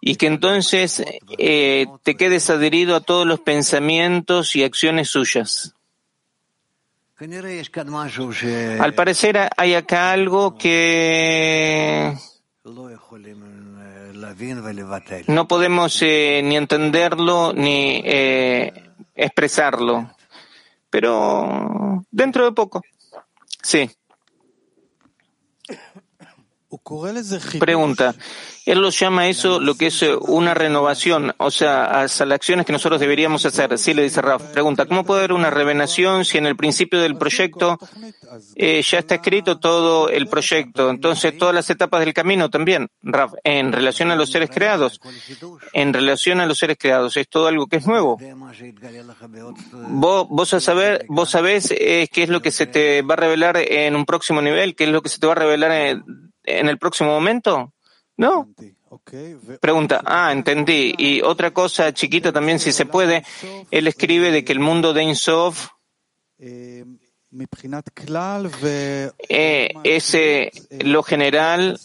y 0.00 0.16
que 0.16 0.26
entonces 0.26 1.02
eh, 1.38 1.86
te 2.02 2.16
quedes 2.16 2.50
adherido 2.50 2.96
a 2.96 3.00
todos 3.00 3.26
los 3.26 3.40
pensamientos 3.40 4.54
y 4.56 4.62
acciones 4.62 5.08
suyas. 5.08 5.75
Al 8.78 8.92
parecer 8.92 9.48
hay 9.56 9.72
acá 9.74 10.12
algo 10.12 10.58
que 10.58 12.14
no 15.28 15.48
podemos 15.48 16.02
eh, 16.02 16.42
ni 16.44 16.56
entenderlo 16.56 17.54
ni 17.54 18.02
eh, 18.04 18.92
expresarlo, 19.14 20.10
pero 20.90 22.04
dentro 22.10 22.44
de 22.44 22.52
poco. 22.52 22.82
Sí. 23.62 23.90
Pregunta. 27.58 28.14
Él 28.64 28.80
lo 28.80 28.90
llama 28.90 29.28
eso 29.28 29.60
lo 29.60 29.76
que 29.76 29.86
es 29.86 30.02
eh, 30.02 30.16
una 30.16 30.52
renovación, 30.52 31.32
o 31.38 31.52
sea, 31.52 31.84
hasta 32.02 32.26
las 32.26 32.36
acciones 32.36 32.66
que 32.66 32.72
nosotros 32.72 33.00
deberíamos 33.00 33.46
hacer. 33.46 33.78
Sí, 33.78 33.94
le 33.94 34.02
dice 34.02 34.20
Raf. 34.20 34.42
Pregunta, 34.52 34.86
¿cómo 34.86 35.04
puede 35.04 35.20
haber 35.20 35.32
una 35.32 35.50
revelación 35.50 36.24
si 36.24 36.38
en 36.38 36.46
el 36.46 36.56
principio 36.56 37.00
del 37.00 37.16
proyecto 37.16 37.78
eh, 38.56 38.82
ya 38.82 38.98
está 38.98 39.16
escrito 39.16 39.60
todo 39.60 40.08
el 40.08 40.26
proyecto? 40.26 40.90
Entonces, 40.90 41.38
todas 41.38 41.54
las 41.54 41.70
etapas 41.70 42.00
del 42.00 42.12
camino 42.12 42.50
también, 42.50 42.88
Raf, 43.02 43.34
en 43.44 43.72
relación 43.72 44.10
a 44.10 44.16
los 44.16 44.32
seres 44.32 44.50
creados. 44.50 45.00
En 45.72 45.92
relación 45.92 46.40
a 46.40 46.46
los 46.46 46.58
seres 46.58 46.76
creados, 46.76 47.16
es 47.16 47.28
todo 47.28 47.46
algo 47.46 47.68
que 47.68 47.76
es 47.76 47.86
nuevo. 47.86 48.18
Vos, 49.90 50.26
vos, 50.28 50.54
a 50.54 50.60
saber, 50.60 51.06
vos 51.08 51.30
sabés 51.30 51.70
eh, 51.70 52.08
qué 52.12 52.24
es 52.24 52.28
lo 52.28 52.42
que 52.42 52.50
se 52.50 52.66
te 52.66 53.02
va 53.02 53.14
a 53.14 53.18
revelar 53.18 53.56
en 53.58 53.94
un 53.94 54.04
próximo 54.04 54.42
nivel, 54.42 54.74
qué 54.74 54.84
es 54.84 54.90
lo 54.90 55.02
que 55.02 55.08
se 55.08 55.20
te 55.20 55.26
va 55.28 55.34
a 55.34 55.36
revelar 55.36 55.70
en, 55.70 56.25
en 56.46 56.68
el 56.68 56.78
próximo 56.78 57.10
momento. 57.10 57.72
No. 58.16 58.48
Pregunta, 59.60 60.02
ah, 60.04 60.32
entendí. 60.32 60.94
Y 60.96 61.20
otra 61.20 61.50
cosa 61.52 61.92
chiquita 61.92 62.32
también, 62.32 62.58
si 62.58 62.72
se 62.72 62.86
puede, 62.86 63.24
él 63.70 63.86
escribe 63.86 64.30
de 64.30 64.44
que 64.44 64.52
el 64.52 64.60
mundo 64.60 64.94
de 64.94 65.02
Insof 65.02 65.68
eh, 66.38 66.84
es 69.84 70.16
lo 70.70 71.02
general 71.02 71.78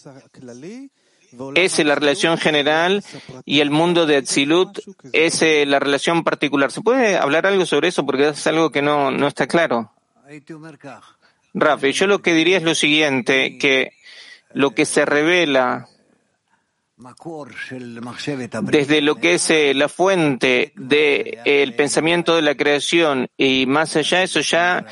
es 1.55 1.79
la 1.79 1.95
relación 1.95 2.37
general 2.37 3.03
y 3.45 3.61
el 3.61 3.71
mundo 3.71 4.05
de 4.05 4.17
Atzilut 4.17 4.79
es 5.13 5.41
eh, 5.41 5.65
la 5.65 5.79
relación 5.79 6.23
particular. 6.23 6.71
¿Se 6.71 6.81
puede 6.81 7.17
hablar 7.17 7.45
algo 7.45 7.65
sobre 7.65 7.87
eso? 7.87 8.05
Porque 8.05 8.29
es 8.29 8.47
algo 8.47 8.69
que 8.69 8.81
no, 8.81 9.11
no 9.11 9.27
está 9.27 9.47
claro. 9.47 9.91
Rafi, 11.53 11.91
yo 11.91 12.07
lo 12.07 12.21
que 12.21 12.33
diría 12.33 12.57
es 12.57 12.63
lo 12.63 12.75
siguiente, 12.75 13.57
que 13.57 13.93
lo 14.53 14.71
que 14.71 14.85
se 14.85 15.05
revela 15.05 15.87
desde 18.63 19.01
lo 19.01 19.15
que 19.15 19.33
es 19.33 19.49
eh, 19.49 19.73
la 19.73 19.89
fuente 19.89 20.71
del 20.75 21.73
pensamiento 21.73 22.35
de 22.35 22.41
la 22.43 22.55
creación 22.55 23.27
y 23.37 23.65
más 23.65 23.95
allá, 23.95 24.21
eso 24.21 24.41
ya 24.41 24.85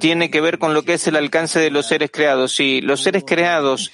tiene 0.00 0.30
que 0.30 0.40
ver 0.40 0.58
con 0.58 0.74
lo 0.74 0.82
que 0.82 0.94
es 0.94 1.06
el 1.06 1.16
alcance 1.16 1.58
de 1.58 1.70
los 1.70 1.86
seres 1.86 2.10
creados. 2.12 2.60
Y 2.60 2.80
los 2.80 3.02
seres 3.02 3.24
creados 3.26 3.92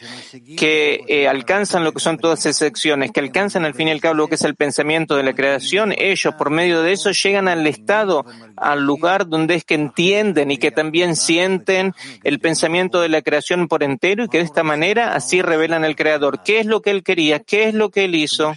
que 0.57 1.01
eh, 1.09 1.29
alcanzan 1.29 1.85
lo 1.85 1.93
que 1.93 2.01
son 2.01 2.19
todas 2.19 2.47
esas 2.47 2.69
acciones, 2.69 3.13
que 3.13 3.21
alcanzan 3.21 3.65
al 3.65 3.75
fin 3.75 3.89
y 3.89 3.91
al 3.91 4.01
cabo 4.01 4.15
lo 4.15 4.29
que 4.29 4.37
es 4.37 4.43
el 4.43 4.55
pensamiento 4.55 5.17
de 5.17 5.23
la 5.23 5.35
creación, 5.35 5.95
ellos 5.97 6.35
por 6.35 6.51
medio 6.51 6.83
de 6.83 6.93
eso 6.93 7.11
llegan 7.11 7.49
al 7.49 7.67
estado, 7.67 8.25
al 8.57 8.85
lugar 8.85 9.29
donde 9.29 9.55
es 9.55 9.65
que 9.65 9.75
entienden 9.75 10.51
y 10.51 10.59
que 10.59 10.71
también 10.71 11.17
sienten 11.17 11.95
el 12.25 12.41
pensamiento 12.41 13.01
de 13.01 13.09
la 13.09 13.23
creación 13.23 13.69
por 13.69 13.83
entero 13.83 14.25
y 14.25 14.29
que 14.29 14.39
de 14.39 14.45
esta 14.45 14.63
manera 14.63 15.15
así 15.15 15.43
revelan 15.43 15.85
al 15.85 15.97
creador. 15.97 16.43
¿Qué 16.43 16.61
es 16.61 16.67
lo 16.67 16.83
que 16.83 16.91
él 16.91 17.03
quería? 17.03 17.41
¿Qué 17.41 17.65
es 17.69 17.75
lo 17.75 17.91
que 17.91 18.05
él 18.05 18.15
hizo? 18.15 18.55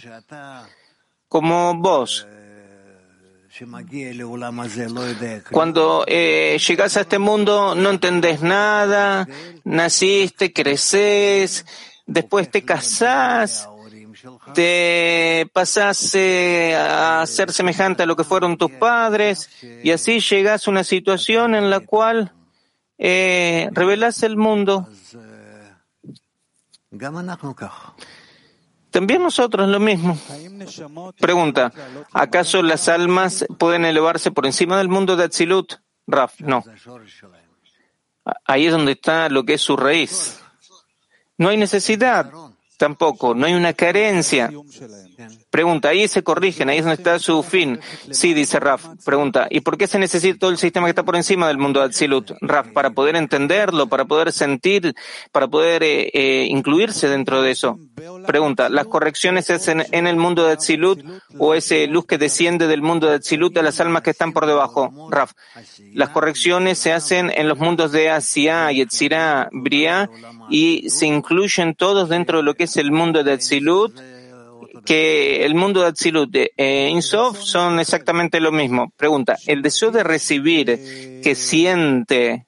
Como 1.28 1.74
vos 1.74 2.26
cuando 5.50 6.04
eh, 6.06 6.58
llegas 6.66 6.96
a 6.96 7.00
este 7.02 7.18
mundo 7.18 7.74
no 7.74 7.90
entendés 7.90 8.42
nada, 8.42 9.26
naciste, 9.64 10.52
creces, 10.52 11.64
después 12.04 12.50
te 12.50 12.64
casás, 12.64 13.68
te 14.52 15.48
pasás 15.52 16.14
eh, 16.14 16.74
a 16.76 17.24
ser 17.26 17.52
semejante 17.52 18.02
a 18.02 18.06
lo 18.06 18.14
que 18.14 18.24
fueron 18.24 18.58
tus 18.58 18.72
padres 18.72 19.48
y 19.82 19.90
así 19.90 20.20
llegas 20.20 20.66
a 20.66 20.70
una 20.70 20.84
situación 20.84 21.54
en 21.54 21.70
la 21.70 21.80
cual 21.80 22.32
eh, 22.98 23.70
revelas 23.72 24.22
el 24.22 24.36
mundo. 24.36 24.86
También 28.96 29.22
nosotros 29.22 29.68
lo 29.68 29.78
mismo. 29.78 30.18
Pregunta, 31.20 31.70
¿acaso 32.14 32.62
las 32.62 32.88
almas 32.88 33.44
pueden 33.58 33.84
elevarse 33.84 34.30
por 34.30 34.46
encima 34.46 34.78
del 34.78 34.88
mundo 34.88 35.16
de 35.16 35.24
Atzilut? 35.24 35.74
Raf, 36.06 36.40
no. 36.40 36.64
Ahí 38.46 38.64
es 38.64 38.72
donde 38.72 38.92
está 38.92 39.28
lo 39.28 39.44
que 39.44 39.52
es 39.52 39.60
su 39.60 39.76
raíz. 39.76 40.40
No 41.36 41.50
hay 41.50 41.58
necesidad 41.58 42.32
tampoco, 42.76 43.34
no 43.34 43.46
hay 43.46 43.54
una 43.54 43.72
carencia. 43.72 44.50
Pregunta, 45.50 45.88
ahí 45.88 46.06
se 46.08 46.22
corrigen, 46.22 46.68
ahí 46.68 46.78
es 46.78 46.84
donde 46.84 46.96
está 46.96 47.18
su 47.18 47.42
fin. 47.42 47.80
Sí, 48.10 48.34
dice 48.34 48.60
Raf. 48.60 48.86
Pregunta, 49.04 49.46
¿y 49.50 49.60
por 49.60 49.76
qué 49.76 49.86
se 49.86 49.98
necesita 49.98 50.38
todo 50.38 50.50
el 50.50 50.58
sistema 50.58 50.86
que 50.86 50.90
está 50.90 51.02
por 51.02 51.16
encima 51.16 51.48
del 51.48 51.58
mundo 51.58 51.80
de 51.80 51.86
Atzilut? 51.86 52.32
Raf, 52.40 52.68
para 52.72 52.90
poder 52.90 53.16
entenderlo, 53.16 53.88
para 53.88 54.04
poder 54.04 54.32
sentir, 54.32 54.94
para 55.32 55.48
poder 55.48 55.82
eh, 55.82 56.10
eh, 56.12 56.46
incluirse 56.50 57.08
dentro 57.08 57.42
de 57.42 57.50
eso. 57.50 57.78
Pregunta, 58.26 58.68
¿las 58.68 58.86
correcciones 58.86 59.48
es 59.50 59.68
en, 59.68 60.06
el 60.06 60.16
mundo 60.16 60.44
de 60.44 60.52
Atzilut 60.52 61.02
o 61.38 61.54
ese 61.54 61.86
luz 61.86 62.06
que 62.06 62.18
desciende 62.18 62.66
del 62.66 62.82
mundo 62.82 63.08
de 63.08 63.16
Atzilut 63.16 63.56
a 63.56 63.62
las 63.62 63.80
almas 63.80 64.02
que 64.02 64.10
están 64.10 64.32
por 64.32 64.46
debajo? 64.46 65.08
Raf, 65.10 65.32
las 65.94 66.10
correcciones 66.10 66.78
se 66.78 66.92
hacen 66.92 67.32
en 67.34 67.48
los 67.48 67.58
mundos 67.58 67.92
de 67.92 68.10
Asia, 68.10 68.70
Yetzirah, 68.70 69.48
Bria 69.52 70.10
y 70.50 70.90
se 70.90 71.06
incluyen 71.06 71.74
todos 71.74 72.08
dentro 72.08 72.38
de 72.38 72.44
lo 72.44 72.54
que 72.54 72.64
es 72.64 72.76
el 72.76 72.92
mundo 72.92 73.24
de 73.24 73.32
Atzilut 73.32 73.98
que 74.84 75.44
el 75.44 75.54
mundo 75.54 75.80
de 75.80 75.88
Atzilut 75.88 76.34
e 76.56 76.88
Insof 76.88 77.38
son 77.40 77.80
exactamente 77.80 78.40
lo 78.40 78.52
mismo. 78.52 78.92
Pregunta, 78.96 79.36
¿el 79.46 79.62
deseo 79.62 79.90
de 79.90 80.04
recibir 80.04 81.20
que 81.22 81.34
siente 81.34 82.46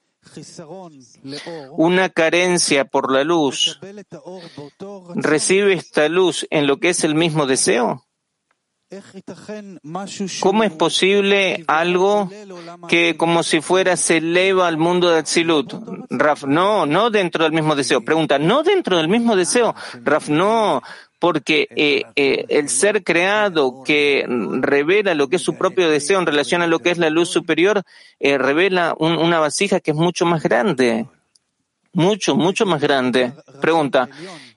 una 1.71 2.09
carencia 2.09 2.85
por 2.85 3.11
la 3.11 3.23
luz, 3.23 3.79
recibe 5.15 5.73
esta 5.73 6.07
luz 6.09 6.47
en 6.49 6.67
lo 6.67 6.77
que 6.77 6.89
es 6.89 7.03
el 7.03 7.15
mismo 7.15 7.45
deseo? 7.45 8.05
¿Cómo 10.41 10.63
es 10.63 10.71
posible 10.71 11.63
algo 11.67 12.27
que 12.87 13.15
como 13.17 13.43
si 13.43 13.61
fuera 13.61 13.95
se 13.95 14.17
eleva 14.17 14.67
al 14.67 14.77
mundo 14.77 15.11
de 15.11 15.19
Atzilut? 15.19 15.73
Raf, 16.09 16.45
no, 16.45 16.87
no 16.87 17.11
dentro 17.11 17.43
del 17.43 17.53
mismo 17.53 17.75
deseo. 17.75 18.03
Pregunta, 18.03 18.39
no 18.39 18.63
dentro 18.63 18.97
del 18.97 19.07
mismo 19.07 19.35
deseo. 19.35 19.75
Raf, 20.03 20.29
no, 20.29 20.81
porque 21.19 21.67
eh, 21.75 22.03
eh, 22.15 22.45
el 22.47 22.69
ser 22.69 23.03
creado 23.03 23.83
que 23.83 24.25
revela 24.61 25.13
lo 25.13 25.27
que 25.27 25.35
es 25.35 25.41
su 25.41 25.55
propio 25.55 25.89
deseo 25.89 26.17
en 26.17 26.25
relación 26.25 26.61
a 26.61 26.67
lo 26.67 26.79
que 26.79 26.91
es 26.91 26.97
la 26.97 27.09
luz 27.09 27.29
superior, 27.29 27.83
eh, 28.19 28.37
revela 28.37 28.95
una 28.97 29.39
vasija 29.39 29.81
que 29.81 29.91
es 29.91 29.97
mucho 29.97 30.25
más 30.25 30.41
grande, 30.41 31.07
mucho, 31.91 32.35
mucho 32.35 32.65
más 32.65 32.81
grande. 32.81 33.33
Pregunta, 33.59 34.09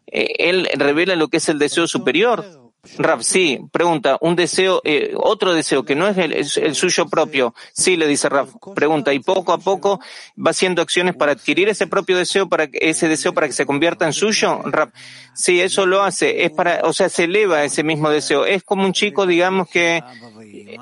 ¿él 0.07 0.69
revela 0.75 1.17
lo 1.17 1.29
que 1.29 1.39
es 1.39 1.49
el 1.49 1.59
deseo 1.59 1.89
superior? 1.89 2.62
Rav, 2.99 3.23
sí, 3.23 3.61
pregunta, 3.71 4.19
un 4.21 4.35
deseo, 4.35 4.81
eh, 4.83 5.13
otro 5.17 5.55
deseo 5.55 5.85
que 5.85 5.95
no 5.95 6.09
es 6.09 6.19
el, 6.19 6.75
suyo 6.75 7.09
propio. 7.09 7.55
Sí, 7.73 7.97
le 7.97 8.09
dice 8.09 8.29
Rav, 8.29 8.49
pregunta, 8.75 9.13
y 9.13 9.21
poco 9.21 9.53
a 9.53 9.59
poco 9.59 10.01
va 10.37 10.51
haciendo 10.51 10.83
acciones 10.83 11.15
para 11.15 11.33
adquirir 11.33 11.69
ese 11.69 11.87
propio 11.87 12.17
deseo, 12.17 12.49
para 12.49 12.69
ese 12.73 13.09
deseo 13.09 13.33
para 13.35 13.47
que 13.47 13.53
se 13.53 13.67
convierta 13.67 14.05
en 14.05 14.13
suyo. 14.13 14.63
Rav, 14.65 14.91
sí, 15.33 15.61
eso 15.61 15.87
lo 15.87 16.03
hace, 16.03 16.45
es 16.45 16.51
para, 16.51 16.81
o 16.83 16.93
sea, 16.93 17.09
se 17.09 17.25
eleva 17.25 17.63
ese 17.63 17.85
mismo 17.85 18.11
deseo. 18.11 18.45
Es 18.47 18.65
como 18.65 18.85
un 18.85 18.93
chico, 18.93 19.27
digamos, 19.27 19.69
que 19.69 20.03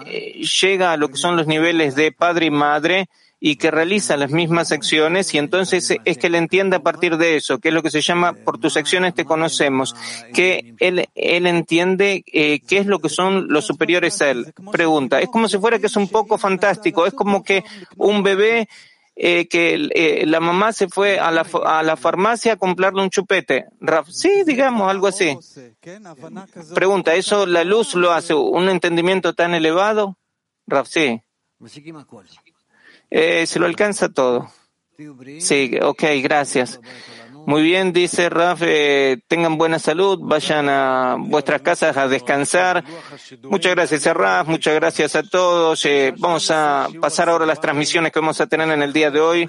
eh, 0.07 0.41
llega 0.63 0.93
a 0.93 0.97
lo 0.97 1.11
que 1.11 1.19
son 1.19 1.37
los 1.37 1.47
niveles 1.47 1.97
de 1.97 2.13
padre 2.13 2.47
y 2.47 2.51
madre, 2.51 3.11
y 3.41 3.57
que 3.57 3.71
realiza 3.71 4.19
las 4.19 4.31
mismas 4.31 4.71
acciones 4.71 5.33
y 5.33 5.39
entonces 5.39 5.97
es 6.05 6.19
que 6.19 6.27
él 6.27 6.35
entiende 6.35 6.77
a 6.77 6.83
partir 6.83 7.17
de 7.17 7.37
eso, 7.37 7.59
que 7.59 7.69
es 7.69 7.75
lo 7.75 7.83
que 7.83 7.91
se 7.91 8.03
llama 8.03 8.35
por 8.35 8.59
tus 8.59 8.77
acciones 8.77 9.15
te 9.15 9.25
conocemos, 9.25 9.97
que 10.35 10.75
él, 10.79 11.09
él 11.15 11.47
entiende 11.47 12.23
eh, 12.27 12.61
qué 12.61 12.79
es 12.79 12.87
lo 12.87 12.99
que 12.99 13.09
son 13.09 13.49
los 13.49 13.65
superiores 13.67 14.21
a 14.21 14.31
él. 14.31 14.53
Pregunta, 14.71 15.21
es 15.21 15.31
como 15.31 15.49
si 15.49 15.59
fuera 15.59 15.79
que 15.79 15.87
es 15.87 15.97
un 15.97 16.09
poco 16.09 16.37
fantástico, 16.37 17.07
es 17.07 17.15
como 17.15 17.43
que 17.43 17.65
un 17.97 18.23
bebé 18.23 18.69
eh, 19.17 19.49
que 19.49 19.89
eh, 19.95 20.27
la 20.27 20.41
mamá 20.41 20.73
se 20.73 20.89
fue 20.89 21.19
a 21.19 21.31
la, 21.31 21.47
a 21.65 21.83
la 21.83 21.97
farmacia 21.97 22.55
a 22.55 22.57
comprarle 22.57 23.03
un 23.03 23.11
chupete. 23.11 23.67
Sí, 24.09 24.45
digamos, 24.47 24.91
algo 24.91 25.07
así. 25.09 25.37
Pregunta, 26.75 27.15
¿eso 27.15 27.47
la 27.47 27.65
luz 27.65 27.95
lo 27.95 28.13
hace 28.13 28.35
un 28.35 28.69
entendimiento 28.69 29.35
tan 29.35 29.55
elevado? 29.55 30.17
Raf, 30.67 30.89
sí. 30.89 31.23
Eh, 33.11 33.47
se 33.47 33.59
lo 33.59 33.67
alcanza 33.67 34.09
todo. 34.09 34.51
Sí, 35.39 35.79
ok, 35.81 36.05
gracias. 36.23 36.81
Muy 37.47 37.63
bien, 37.63 37.93
dice 37.93 38.29
Raf, 38.29 38.61
eh, 38.65 39.19
tengan 39.27 39.57
buena 39.57 39.79
salud, 39.79 40.19
vayan 40.21 40.69
a 40.69 41.17
vuestras 41.19 41.63
casas 41.63 41.97
a 41.97 42.07
descansar. 42.07 42.85
Muchas 43.45 43.75
gracias 43.75 44.07
a 44.07 44.15
Raf, 44.15 44.47
muchas 44.47 44.75
gracias 44.75 45.17
a 45.17 45.23
todos. 45.23 45.85
Eh, 45.87 46.13
vamos 46.19 46.51
a 46.51 46.89
pasar 47.01 47.29
ahora 47.29 47.45
a 47.45 47.47
las 47.47 47.61
transmisiones 47.61 48.13
que 48.13 48.21
vamos 48.21 48.41
a 48.41 48.47
tener 48.47 48.71
en 48.71 48.83
el 48.83 48.93
día 48.93 49.11
de 49.11 49.21
hoy. 49.21 49.49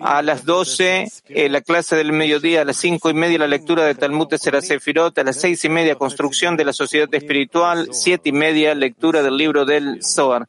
A 0.00 0.22
las 0.22 0.44
12, 0.44 1.08
eh, 1.28 1.48
la 1.48 1.60
clase 1.62 1.96
del 1.96 2.12
mediodía, 2.12 2.62
a 2.62 2.64
las 2.64 2.76
cinco 2.76 3.10
y 3.10 3.14
media, 3.14 3.38
la 3.38 3.48
lectura 3.48 3.84
de 3.84 3.94
Talmud 3.94 4.28
de 4.28 4.38
Sefirot, 4.38 5.18
a 5.18 5.24
las 5.24 5.40
seis 5.40 5.64
y 5.64 5.68
media, 5.68 5.96
construcción 5.96 6.56
de 6.56 6.64
la 6.64 6.72
sociedad 6.72 7.12
espiritual, 7.12 7.88
siete 7.90 8.28
y 8.28 8.32
media, 8.32 8.74
lectura 8.74 9.22
del 9.22 9.36
libro 9.36 9.64
del 9.64 10.02
Zohar 10.02 10.48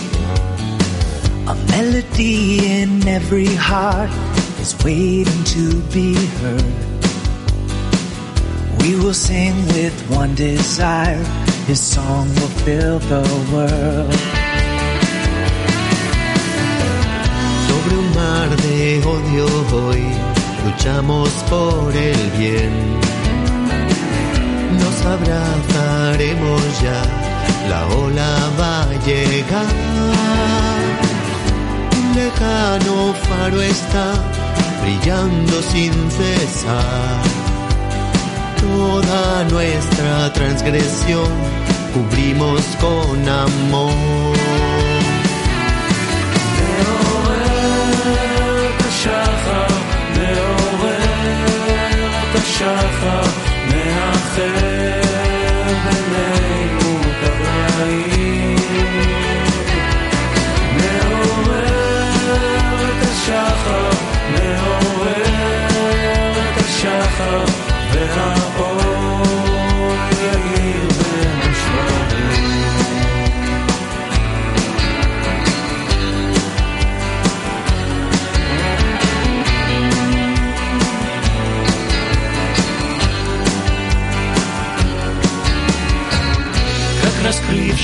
A 1.51 1.55
melody 1.67 2.65
in 2.81 3.05
every 3.05 3.53
heart 3.67 4.09
is 4.61 4.73
waiting 4.85 5.43
to 5.55 5.81
be 5.91 6.13
heard. 6.39 6.75
We 8.79 8.95
will 8.95 9.13
sing 9.13 9.55
with 9.75 9.97
one 10.09 10.33
desire, 10.33 11.21
His 11.67 11.81
song 11.81 12.29
will 12.35 12.53
fill 12.63 12.99
the 12.99 13.23
world. 13.51 14.13
Sobre 17.67 17.93
un 18.01 18.09
mar 18.15 18.49
de 18.65 19.01
odio 19.13 19.47
hoy 19.75 20.03
luchamos 20.63 21.31
por 21.49 21.91
el 21.93 22.21
bien. 22.39 22.73
nos 24.79 24.97
abrazaremos 25.05 26.81
ya, 26.81 27.01
la 27.69 27.81
ola 28.03 28.31
va 28.57 28.83
a 28.83 29.05
llegar 29.05 30.80
Un 32.10 32.14
lejano 32.14 33.14
faro 33.28 33.62
está 33.62 34.14
brillando 34.82 35.62
sin 35.62 35.92
cesar. 36.10 37.22
Toda 38.60 39.44
nuestra 39.44 40.32
transgresión 40.32 41.30
cubrimos 41.94 42.62
con 42.80 43.28
amor. 43.28 44.36
השחר 52.56 53.22
מאחר 53.70 54.59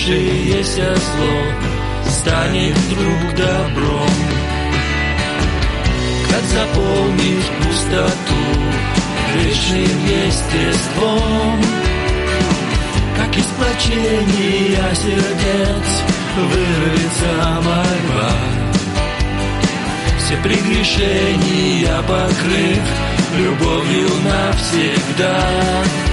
раскрывшееся 0.07 0.95
зло 0.95 2.09
станет 2.09 2.75
вдруг 2.77 3.35
добром, 3.35 4.09
как 6.29 6.43
заполнит 6.43 7.43
пустоту 7.61 8.35
вечным 9.35 10.05
естеством, 10.05 11.61
как 13.17 13.37
из 13.37 13.45
плачения 13.57 14.95
сердец 14.95 15.87
вырвется 16.37 17.61
мольба. 17.63 18.31
Все 20.19 20.37
прегрешения 20.37 22.01
покрыв 22.03 22.83
любовью 23.35 24.09
навсегда. 24.23 26.06